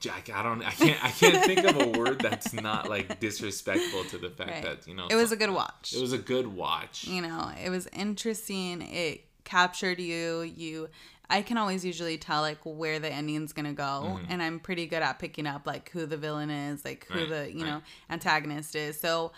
[0.00, 4.04] Jack, I don't, I can't, I can't think of a word that's not like disrespectful
[4.04, 4.62] to the fact Right.
[4.62, 5.94] that you know it was a good watch.
[5.96, 7.04] It was a good watch.
[7.08, 8.82] you know it was interesting.
[8.82, 10.42] It captured you.
[10.42, 10.88] You
[11.30, 15.02] i can always usually tell like where the ending's gonna go and i'm pretty good
[15.02, 17.70] at picking up like who the villain is like who Right, the you right.
[17.70, 18.98] know antagonist is.
[18.98, 19.32] So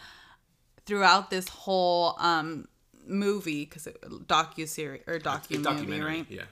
[0.87, 2.69] throughout this whole um
[3.07, 3.89] movie because
[4.27, 6.27] docu series or docu movie documentary, right?
[6.29, 6.43] yeah,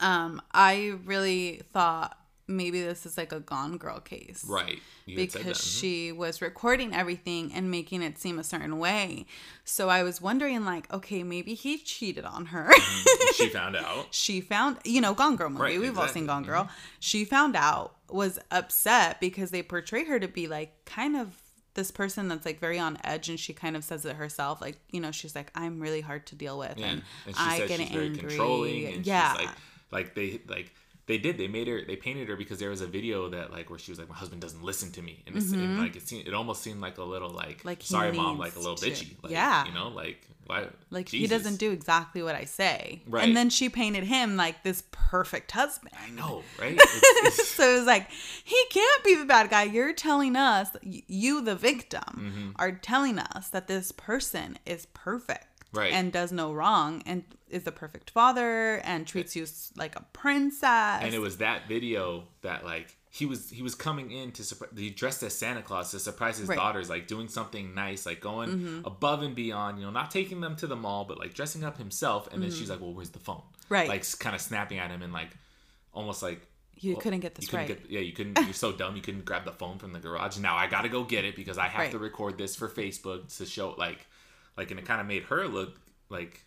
[0.00, 4.80] um i really thought maybe this is like a gone girl case right.
[5.08, 5.80] You because mhm.
[5.80, 9.24] she was recording everything and making it seem a certain way.
[9.64, 12.70] So I was wondering, like, okay, maybe he cheated on her.
[13.34, 14.08] she found out.
[14.10, 15.62] she found, you know, Gone Girl movie.
[15.62, 16.68] Right, We've all seen Gone Girl.
[17.00, 21.28] She found out, was upset because they portray her to be like kind of
[21.78, 24.60] this person that's like very on edge, and she kind of says it herself.
[24.60, 27.58] Like, you know, she's like, I'm really hard to deal with, Yeah, and, and I
[27.66, 28.18] get she's very angry.
[28.28, 29.54] controlling, and yeah, she's like,
[29.92, 30.72] like they like
[31.08, 31.36] they did.
[31.38, 31.82] They made her.
[31.84, 34.14] They painted her because there was a video that like where she was like, "My
[34.14, 35.80] husband doesn't listen to me," and, it's, and Mm-hmm.
[35.80, 38.60] like it seemed, it almost seemed like a little like, Like sorry, mom, like a
[38.60, 39.16] little to- bitchy.
[39.22, 39.66] Like, Yeah.
[39.66, 40.66] you know, like why?
[40.90, 43.02] Like he doesn't do exactly what I say.
[43.06, 43.24] Right.
[43.24, 45.92] And then she painted him like this perfect husband.
[46.00, 46.72] I know, right?
[46.72, 48.08] It's- it's- so it was like
[48.44, 49.64] he can't be the bad guy.
[49.64, 52.50] You're telling us, you the victim, Mm-hmm.
[52.56, 55.92] are telling us that this person is perfect, Right.
[55.92, 61.02] and does no wrong, and is the perfect father, and treats you like a princess.
[61.02, 64.70] and it was that video that like he was he was coming in to surprise
[64.76, 66.56] he dressed as santa claus to surprise his Right.
[66.58, 66.66] Mm-hmm.
[66.66, 70.56] daughters like doing something nice like going above and beyond you know not taking them
[70.56, 73.18] to the mall but like dressing up himself and then she's like well where's the
[73.18, 73.74] phone Mm-hmm.
[73.74, 73.88] Right.
[73.88, 75.30] like kind of snapping at him and like
[75.92, 76.40] almost like
[76.76, 77.82] You well, couldn't get this you couldn't right.
[77.82, 80.38] get- yeah you couldn't you're so dumb you couldn't grab the phone from the garage
[80.38, 81.90] now i gotta go get it because i have Right.
[81.92, 84.06] to record this for facebook to show like
[84.58, 86.44] like and it kind of made her look like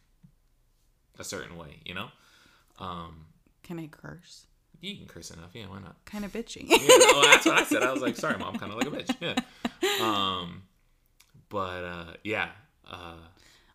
[1.18, 2.10] a certain way you know
[2.80, 3.26] um
[3.64, 4.46] Can I curse?
[4.82, 6.68] you can curse enough yeah why not Kind of bitchy.
[6.70, 7.82] yeah, well, that's what I said.
[7.84, 9.16] I was like, sorry, mom, kind of like a bitch.
[9.22, 9.36] Yeah.
[10.06, 10.64] Um,
[11.50, 12.50] but uh, yeah.
[12.90, 13.16] Uh,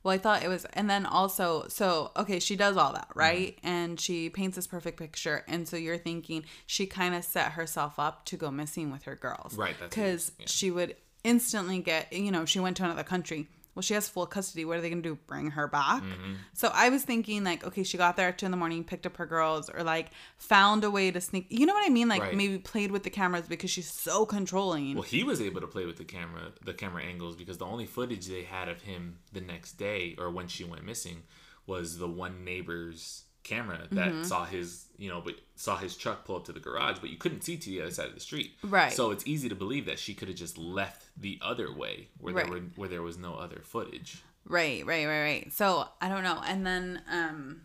[0.02, 2.94] Well, I thought it was, and then also, so okay, she does all Mm-hmm.
[2.96, 3.58] that, right?
[3.62, 7.98] And she paints this perfect picture, and so you're thinking she kind of set herself
[7.98, 10.46] up to go missing with her girls, Right, that's what it Because yeah.
[10.48, 13.48] she would instantly get, you know, she went to another country.
[13.76, 14.64] Well, she has full custody.
[14.64, 15.18] What are they gonna do?
[15.26, 16.02] Bring her back?
[16.02, 16.32] Mm-hmm.
[16.54, 19.04] So I was thinking, like, okay, she got there at two in the morning, picked
[19.04, 21.46] up her girls, or like found a way to sneak.
[21.50, 22.08] You know what I mean?
[22.08, 22.34] Like Right.
[22.34, 24.94] maybe played with the cameras because she's so controlling.
[24.94, 27.84] well, he was able to play with the camera, the camera angles, because the only
[27.86, 31.22] footage they had of him the next day or when she went missing
[31.66, 34.22] was the one neighbor's camera that Mm-hmm.
[34.24, 37.16] saw his, you know, but saw his truck pull up to the garage, but you
[37.16, 38.52] couldn't see to the other side of the street.
[38.62, 38.92] Right.
[38.92, 42.34] So it's easy to believe that she could have just left the other way where
[42.34, 42.44] Right.
[42.44, 44.22] there were where there was no other footage.
[44.48, 45.52] Right, right, right, right.
[45.52, 46.40] So I don't know.
[46.44, 47.62] And then um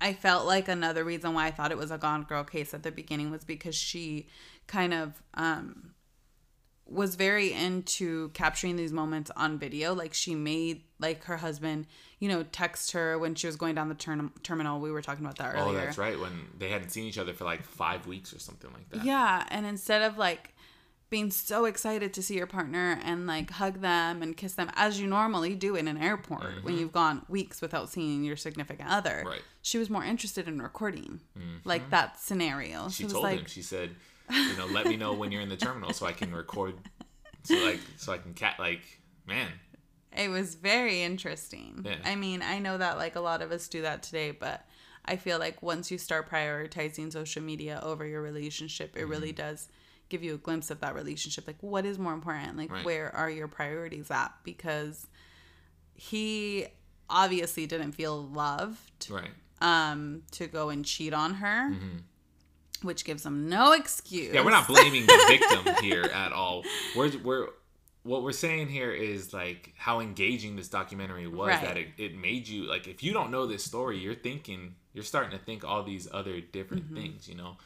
[0.00, 2.82] I felt like another reason why I thought it was a Gone Girl case at
[2.82, 4.26] the beginning was because she
[4.66, 5.92] kind of um
[6.86, 9.94] was very into capturing these moments on video.
[9.94, 11.86] Like she made like her husband,
[12.18, 14.80] you know, text her when she was going down the term- terminal.
[14.80, 15.80] We were talking about that earlier.
[15.80, 16.18] Oh, that's right.
[16.18, 19.04] When they hadn't seen each other for like five weeks or something like that.
[19.04, 20.54] Yeah, and instead of like
[21.08, 25.00] being so excited to see your partner and like hug them and kiss them as
[25.00, 29.10] you normally do in an airport when you've gone weeks without seeing your significant other,
[29.10, 29.26] Mm-hmm.
[29.26, 29.38] Right.
[29.40, 29.46] Mm-hmm.
[29.62, 31.18] she was more interested in recording
[31.64, 32.88] like that scenario.
[32.90, 33.46] She She was told like, him.
[33.46, 33.90] She said,
[34.30, 36.74] "You know, let me know when you're in the terminal so I can record,
[37.42, 38.82] so like, so I can cat like,
[39.26, 39.48] man,
[40.16, 41.82] it was very interesting.
[41.84, 41.96] Yeah.
[42.04, 44.66] I mean, I know that like a lot of us do that today, but
[45.04, 49.10] I feel like once you start prioritizing social media over your relationship, it Mm-hmm.
[49.10, 49.68] really does
[50.08, 51.46] give you a glimpse of that relationship.
[51.46, 52.56] Like, what is more important?
[52.56, 52.84] Like, Right.
[52.84, 54.32] where are your priorities at?
[54.44, 55.06] Because
[55.94, 56.66] he
[57.08, 61.72] obviously didn't feel loved right." um, to go and cheat on her,
[62.82, 64.26] which gives him no excuse.
[64.26, 64.34] Mm-hmm.
[64.36, 66.64] Yeah, we're not blaming the victim here at all.
[66.96, 67.48] We're we're
[68.02, 71.62] what we're saying here is like how engaging this documentary was Right.
[71.62, 75.04] that it, it made you like if you don't know this story you're thinking you're
[75.04, 76.94] starting to think all these other different Mm-hmm.
[76.96, 77.56] things you know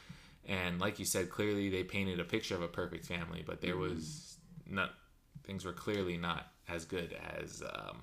[0.47, 3.75] and like you said clearly they painted a picture of a perfect family but there
[3.75, 3.95] Mm-hmm.
[3.95, 4.37] was
[4.69, 4.91] not
[5.43, 8.01] things were clearly not as good as um,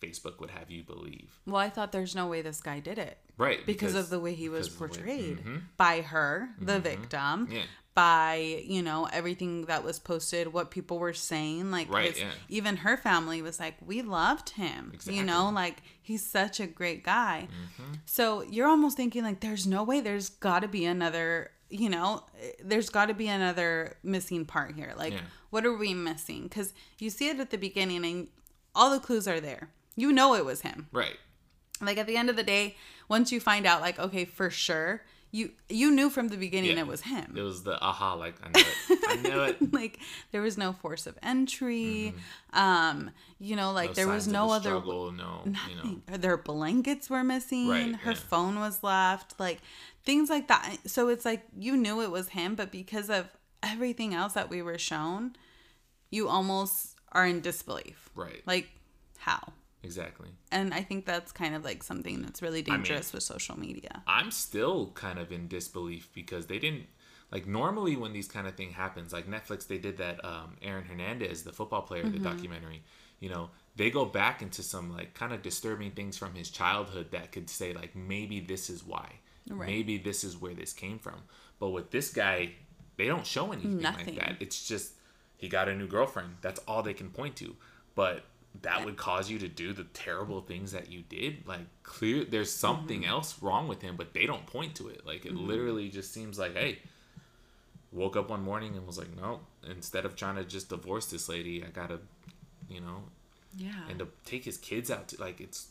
[0.00, 3.18] facebook would have you believe Well, I thought there's no way this guy did it.
[3.36, 5.62] right because, of the way he was because the way- portrayed Mhm.
[5.76, 7.62] by her, the victim, Yeah.
[7.94, 12.30] By you know everything that was posted, what people were saying, like Right, his- yeah.
[12.48, 17.04] even her family was like, we loved him, you know, like he's such a great
[17.04, 17.48] guy.
[17.50, 17.92] Mm-hmm.
[18.06, 22.24] So you're almost thinking like, there's no way, there's got to be another, you know,
[22.62, 24.92] there's got to be another missing part here.
[24.96, 25.20] Like, Yeah.
[25.50, 26.44] what are we missing?
[26.44, 28.28] Because you see it at the beginning, and
[28.74, 29.70] all the clues are there.
[29.96, 31.16] You know it was him right
[31.80, 32.76] like at the end of the day
[33.08, 35.02] once you find out like okay for sure
[35.34, 36.82] you you knew from the beginning Yeah.
[36.82, 37.34] it was him.
[37.36, 38.98] It was the aha like i knew it.
[39.08, 39.72] I knew it.
[39.74, 39.98] Like
[40.30, 42.14] there was no force of entry.
[42.52, 45.82] Um you know like there was no other struggle, no you know.
[45.82, 46.02] nothing.
[46.20, 47.68] their blankets were missing.
[47.68, 48.16] Right, her yeah.
[48.16, 49.40] phone was left.
[49.40, 49.58] Like
[50.04, 50.76] things like that.
[50.86, 53.26] So it's like you knew it was him but because of
[53.60, 55.34] everything else that we were shown
[56.10, 58.08] you almost are in disbelief.
[58.14, 58.42] Right.
[58.46, 58.68] Like
[59.18, 59.52] how
[59.84, 60.30] exactly.
[60.50, 64.02] And i think that's kind of like something that's really mean- dangerous with social media.
[64.06, 66.86] I'm still kind of in disbelief because they didn't
[67.30, 70.84] like normally when these kind of thing happens like Netflix they did that um Aaron
[70.84, 72.82] Hernandez the football player the documentary
[73.20, 77.08] you know they go back into some like kind of disturbing things from his childhood
[77.10, 79.08] that could say like maybe this is why.
[79.50, 79.68] Right.
[79.68, 81.18] maybe this is where this came from.
[81.58, 82.52] But with this guy
[82.96, 84.16] they don't show anything Nothing.
[84.16, 84.36] like that.
[84.40, 84.92] It's just
[85.36, 86.36] he got a new girlfriend.
[86.40, 87.56] That's all they can point to.
[87.94, 88.24] But
[88.62, 91.46] that would cause you to do the terrible things that you did.
[91.46, 93.10] Like clear there's something Mm-hmm.
[93.10, 95.04] else wrong with him, but they don't point to it.
[95.06, 96.78] Like it literally just seems like, hey,
[97.92, 99.40] woke up one morning and was like, no,
[99.70, 102.00] instead of trying to just divorce this lady, I gotta,
[102.68, 103.04] you know,
[103.56, 103.72] Yeah.
[103.88, 105.68] and to take his kids out to like it's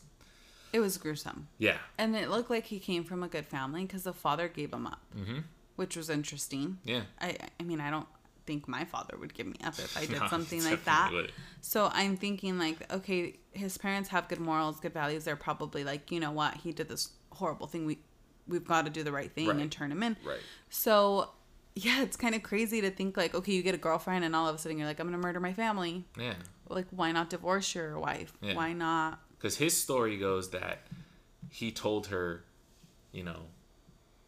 [0.72, 1.46] it was gruesome.
[1.58, 1.78] yeah.
[1.98, 4.86] And it looked like he came from a good family because the father gave him
[4.86, 5.38] up, Mm-hmm.
[5.76, 6.78] which was interesting.
[6.84, 7.02] Yeah.
[7.20, 8.08] I, I mean, I don't
[8.46, 11.10] think my father would give me up if I did No, something like that.
[11.12, 11.32] would.
[11.60, 15.24] So I'm thinking like, okay, his parents have good morals, good values.
[15.24, 17.86] They're probably like, you know what, he did this horrible thing.
[17.86, 17.98] We
[18.46, 19.56] we've got to do the right thing Right.
[19.56, 20.16] and turn him in.
[20.24, 20.38] Right.
[20.68, 21.30] So
[21.74, 24.46] yeah, it's kind of crazy to think like, okay, you get a girlfriend and all
[24.48, 26.04] of a sudden you're like, I'm gonna murder my family.
[26.18, 26.34] Yeah.
[26.68, 28.32] Like, why not divorce your wife?
[28.40, 28.54] Yeah.
[28.54, 29.18] Why not?
[29.38, 30.86] Because his story goes that
[31.50, 32.44] he told her,
[33.12, 33.40] you know,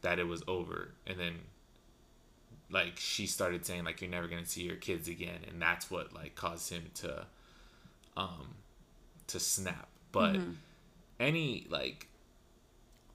[0.03, 1.35] that it was over, and then
[2.71, 6.13] like she started saying like you're never gonna see your kids again, and that's what
[6.15, 7.27] like caused him to,
[8.17, 8.55] um,
[9.29, 9.89] to snap.
[10.13, 10.51] But Mm-hmm.
[11.21, 12.09] any like,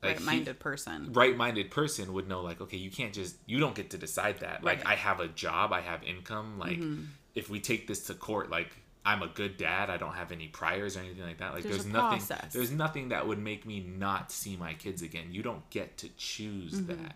[0.03, 1.11] like Right-minded person.
[1.13, 4.63] right-minded person would know like okay you can't just you don't get to decide that
[4.63, 4.87] like Right.
[4.87, 7.03] i have a job i have income like Mm-hmm.
[7.35, 8.71] if we take this to court like
[9.05, 11.83] i'm a good dad i don't have any priors or anything like that like There's
[11.83, 12.51] there's, nothing process.
[12.53, 16.09] there's nothing that would make me not see my kids again you don't get to
[16.17, 16.87] choose Mm-hmm.
[16.87, 17.15] that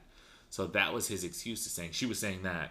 [0.55, 2.69] so that was his excuse to saying she was saying that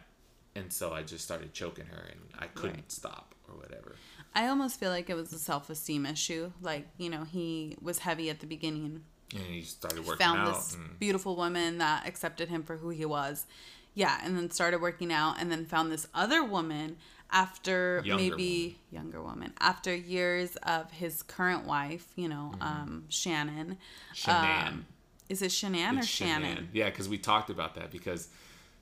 [0.55, 2.93] and so i just started choking her and i couldn't Right.
[2.93, 3.97] stop or whatever
[4.37, 6.51] I almost feel like it was a self-esteem issue.
[6.61, 10.45] Like, you know, he was heavy at the beginning, and he started working found out
[10.47, 13.47] Found this and, beautiful woman that accepted him for who he was.
[13.95, 16.97] Yeah, and then started working out and then found this other woman
[17.31, 23.79] after Younger maybe younger woman after years of his current wife, you know, um Shannon.
[24.15, 24.67] Shanann.
[24.69, 24.87] Um,
[25.29, 26.69] is it Shanann or It's Shannon?
[26.73, 28.29] Yeah, because we talked about that because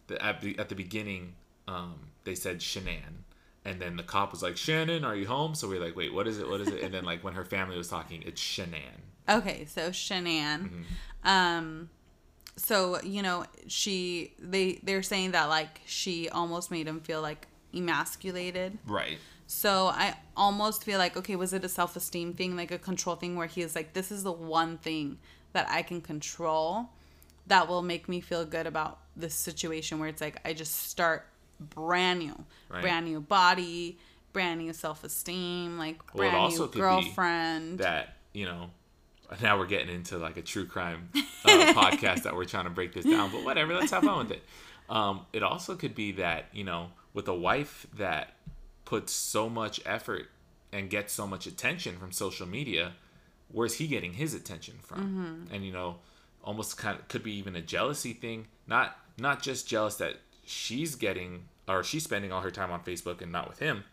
[0.08, 1.34] the, at the at the beginning,
[1.68, 3.24] um, they said Shanann,
[3.64, 6.12] and then the cop was like, "Shannon, are you home?" So we are like, "Wait,
[6.12, 6.48] what is it?
[6.48, 9.00] What is it?" And then like when her family was talking, it's Shanann.
[9.28, 10.62] Okay, so Shanann.
[10.62, 11.28] Mm-hmm.
[11.28, 11.90] Um
[12.56, 17.46] so, you know, she they they're saying that like she almost made him feel like
[17.72, 18.78] emasculated.
[18.86, 19.18] Right.
[19.46, 23.36] So I almost feel like okay, was it a self-esteem thing, like a control thing
[23.36, 25.18] where he is like this is the one thing
[25.52, 26.88] that I can control
[27.46, 31.26] that will make me feel good about this situation where it's like I just start
[31.60, 32.82] brand new, Right.
[32.82, 33.98] brand new body,
[34.32, 37.78] brand new self-esteem, like brand also new girlfriend.
[37.78, 38.70] That you know.
[39.40, 42.92] Now we're getting into like a true crime uh, podcast that we're trying to break
[42.92, 43.74] this down, but whatever.
[43.74, 44.42] Let's have fun with it.
[44.90, 48.34] Um, it also could be that you know, with a wife that
[48.84, 50.26] puts so much effort
[50.70, 52.92] and gets so much attention from social media,
[53.52, 55.00] where's he getting his attention from?
[55.00, 55.54] Mm-hmm.
[55.54, 55.96] And you know,
[56.42, 58.48] almost kind of could be even a jealousy thing.
[58.66, 63.20] Not not just jealous that she's getting or she's spending all her time on Facebook
[63.20, 63.84] and not with him,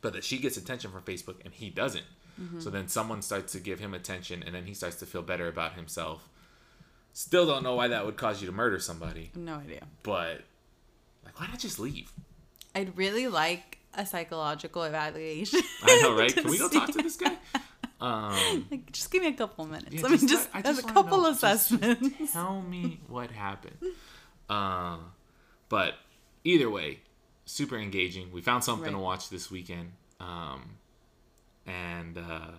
[0.00, 2.04] but that she gets attention from Facebook and he doesn't.
[2.36, 2.70] So mm-hmm.
[2.70, 5.74] then someone starts to give him attention and then he starts to feel better about
[5.74, 6.26] himself.
[7.12, 9.82] Still don't know why that would cause you to murder somebody, no idea.
[10.02, 10.42] but
[11.24, 12.10] like why not just leave?
[12.74, 15.60] I'd really like a psychological evaluation.
[15.82, 16.32] I know, right?
[16.34, 17.36] Can we go talk to this guy?
[18.00, 19.92] Um, Like, just give me a couple of minutes.
[19.94, 21.30] Yeah, Let me just just, let- I as a couple know.
[21.32, 22.32] Just- assessments.
[22.32, 23.76] tell me what happened.
[24.48, 24.96] Uh,
[25.68, 25.94] but
[26.44, 27.00] either way,
[27.46, 28.32] super engaging.
[28.32, 29.92] We found something to watch this weekend.
[30.18, 30.76] Um,
[31.66, 32.50] and uh,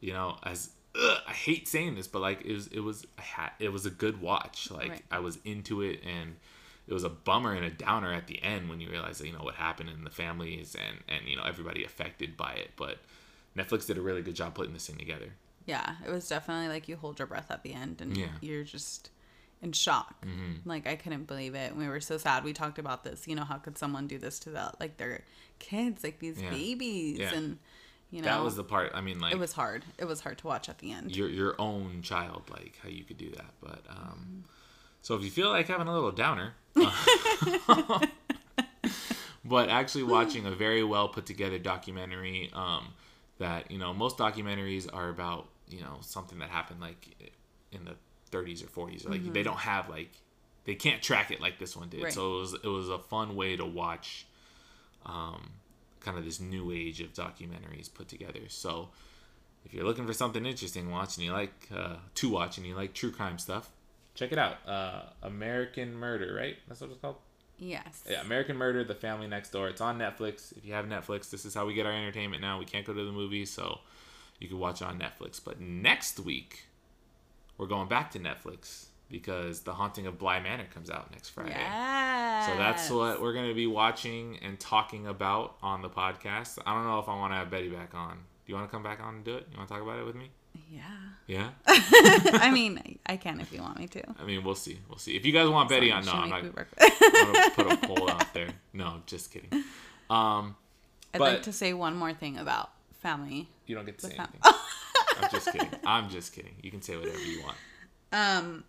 [0.00, 3.50] you know, as ugh, I hate saying this, but like it was, it was, I
[3.58, 4.70] it was a good watch.
[4.70, 5.02] Like Right.
[5.10, 6.36] I was into it, and
[6.86, 9.32] it was a bummer and a downer at the end when you realize that you
[9.32, 12.70] know what happened in the families and and you know everybody affected by it.
[12.76, 12.98] But
[13.56, 15.32] Netflix did a really good job putting this thing together.
[15.66, 18.26] yeah, it was definitely like you hold your breath at the end and Yeah.
[18.26, 18.44] Mm-hmm.
[18.46, 19.10] you're just
[19.62, 20.24] in shock.
[20.64, 21.76] Like I couldn't believe it.
[21.76, 22.44] We were so sad.
[22.44, 23.28] We talked about this.
[23.28, 25.22] You know, how could someone do this to the like their
[25.58, 26.50] kids, like these Yeah.
[26.50, 27.34] babies, Yeah.
[27.34, 27.58] and
[28.10, 28.90] you know, That was the part.
[28.94, 29.84] I mean, like it was hard.
[29.98, 31.14] It was hard to watch at the end.
[31.14, 33.52] your your own child, like how you could do that.
[33.60, 34.44] But um,
[35.02, 38.06] so if you feel like having a little downer, uh,
[39.44, 42.88] but actually watching a very well put together documentary, um,
[43.40, 47.08] that you know most documentaries are about you know something that happened like
[47.72, 47.94] in the
[48.30, 50.12] 30s or 40s, or like they don't have like
[50.64, 52.04] they can't track it like this one did.
[52.04, 52.12] Right.
[52.12, 54.26] So it was it was a fun way to watch.
[55.04, 55.52] Um,
[56.00, 58.40] kind of this new age of documentaries put together.
[58.48, 58.88] So
[59.64, 62.74] if you're looking for something interesting, watch and you like uh, to watch and you
[62.74, 63.70] like true crime stuff,
[64.14, 64.56] check it out.
[64.66, 66.56] Uh, American Murder, right?
[66.68, 67.16] That's what it's called.
[67.60, 68.02] Yes.
[68.08, 69.68] Yeah, American Murder: The Family Next Door.
[69.68, 70.56] It's on Netflix.
[70.56, 72.58] If you have Netflix, this is how we get our entertainment now.
[72.58, 73.80] We can't go to the movies, so
[74.38, 75.40] you can watch it on Netflix.
[75.44, 76.64] But next week,
[77.58, 81.50] we're going back to Netflix because The Haunting of Bly Manor comes out next Friday.
[81.50, 82.46] Yes.
[82.46, 86.58] So that's what we're going to be watching and talking about on the podcast.
[86.64, 88.14] I don't know if I want to have Betty back on.
[88.14, 89.48] Do you want to come back on and do it?
[89.50, 90.30] You want to talk about it with me?
[90.70, 90.80] Yeah.
[91.26, 91.50] Yeah.
[91.66, 94.02] I mean, I can if you want me to.
[94.18, 94.78] I mean, we'll see.
[94.88, 95.16] We'll see.
[95.16, 96.42] If you guys want Betty on, no, I'm not.
[96.44, 96.52] I'm
[97.54, 98.48] put a poll out there.
[98.72, 99.52] No, just kidding.
[100.08, 100.56] Um,
[101.14, 102.70] I'd But- like to say one more thing about
[103.00, 103.48] family.
[103.66, 104.60] you don't get to say fam- anything.
[105.22, 105.70] I'm just kidding.
[105.86, 106.54] I'm just kidding.
[106.62, 107.56] You can say whatever you want.
[108.12, 108.64] Um,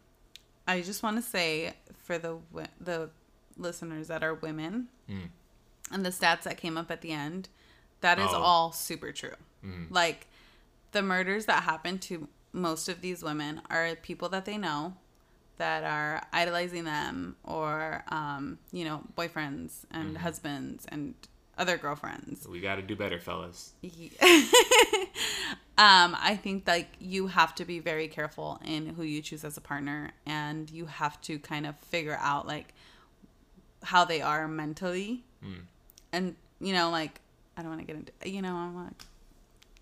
[0.67, 1.73] I just want to say
[2.03, 2.37] for the
[2.79, 3.09] the
[3.57, 5.29] listeners that are women, Mm.
[5.91, 7.49] and the stats that came up at the end,
[8.01, 8.41] that is Oh.
[8.41, 9.35] all super true.
[9.65, 9.87] Mm.
[9.91, 10.27] Like
[10.91, 14.93] the murders that happen to most of these women are people that they know
[15.57, 20.15] that are idolizing them or um, you know boyfriends and Mm-hmm.
[20.23, 21.13] husbands and
[21.57, 23.73] other girlfriends We got to do better, fellas.
[25.77, 29.57] um, I think like you have to be very careful in who you choose as
[29.57, 32.73] a partner, and you have to kind of figure out like
[33.83, 35.61] how they are mentally, Mm.
[36.13, 37.19] and you know, like
[37.57, 39.03] I don't want to get into you know I'm like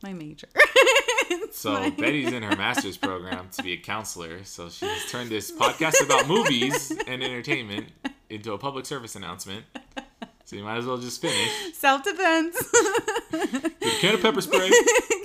[0.03, 0.47] my major.
[1.29, 4.43] It's So Betty's in her master's program to be a counselor.
[4.43, 7.87] So she's turned this podcast about movies and entertainment
[8.29, 9.65] into a public service announcement.
[10.45, 11.75] So you might as well just finish.
[11.75, 12.57] self defense.
[13.99, 14.71] Can of pepper spray.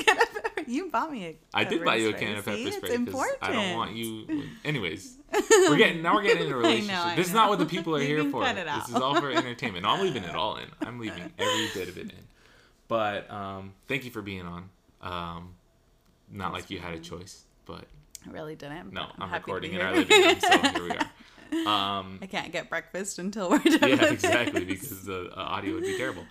[0.66, 1.36] you bought me a.
[1.55, 3.38] I did buy you a can of pepper it's spray because important.
[3.40, 4.44] I don't want you.
[4.64, 5.16] Anyways,
[5.50, 6.96] we're getting now we're getting into a I know, relationship.
[6.96, 8.44] I this is not what the people are You here for.
[8.44, 9.84] This is all for entertainment.
[9.84, 10.66] No, I'm leaving it all in.
[10.86, 12.24] I'm leaving every bit of it in.
[12.88, 14.68] But um, thank you for being on.
[15.00, 15.55] Um,
[16.35, 17.85] not like you had a choice, but
[18.26, 18.93] I really didn't.
[18.93, 21.07] no, I'm to recording in our living room, so here we are.
[21.55, 23.89] Um, I can't get breakfast until we're done.
[23.91, 24.80] yeah, exactly, this.
[24.80, 26.24] because the uh, audio would be terrible.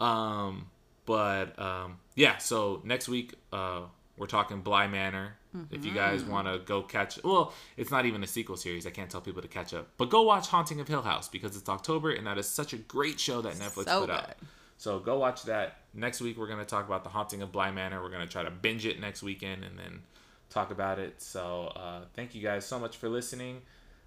[0.00, 0.70] Um,
[1.04, 3.82] but um, yeah, so next week uh,
[4.16, 5.34] we're talking Bly Manor.
[5.70, 6.30] If you guys Mm-hmm.
[6.30, 8.86] want to go catch, well, it's not even a sequel series.
[8.86, 11.56] I can't tell people to catch up, but go watch Haunting of Hill House because
[11.56, 14.30] it's October and that is such a great show that Netflix So put out.
[14.78, 15.79] So go watch that.
[15.92, 18.02] Next week we're gonna talk about the Haunting of Bly Manor.
[18.02, 20.02] We're gonna try to binge it next weekend and then
[20.48, 21.20] talk about it.
[21.20, 23.62] So uh, thank you guys so much for listening.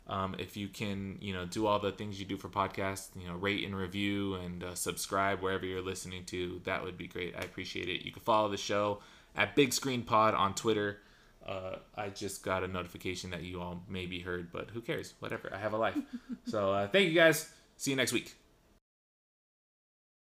[0.07, 3.27] Um, if you can, you know, do all the things you do for podcasts, you
[3.27, 7.35] know, rate and review and uh, subscribe wherever you're listening to, that would be great.
[7.37, 8.03] I appreciate it.
[8.03, 8.99] You can follow the show
[9.35, 10.99] at Big Screen Pod on Twitter.
[11.47, 15.13] Uh, I just got a notification that you all may be heard, but who cares?
[15.19, 15.49] Whatever.
[15.53, 15.97] I have a life.
[16.45, 17.49] so uh, thank you guys.
[17.77, 18.35] See you next week.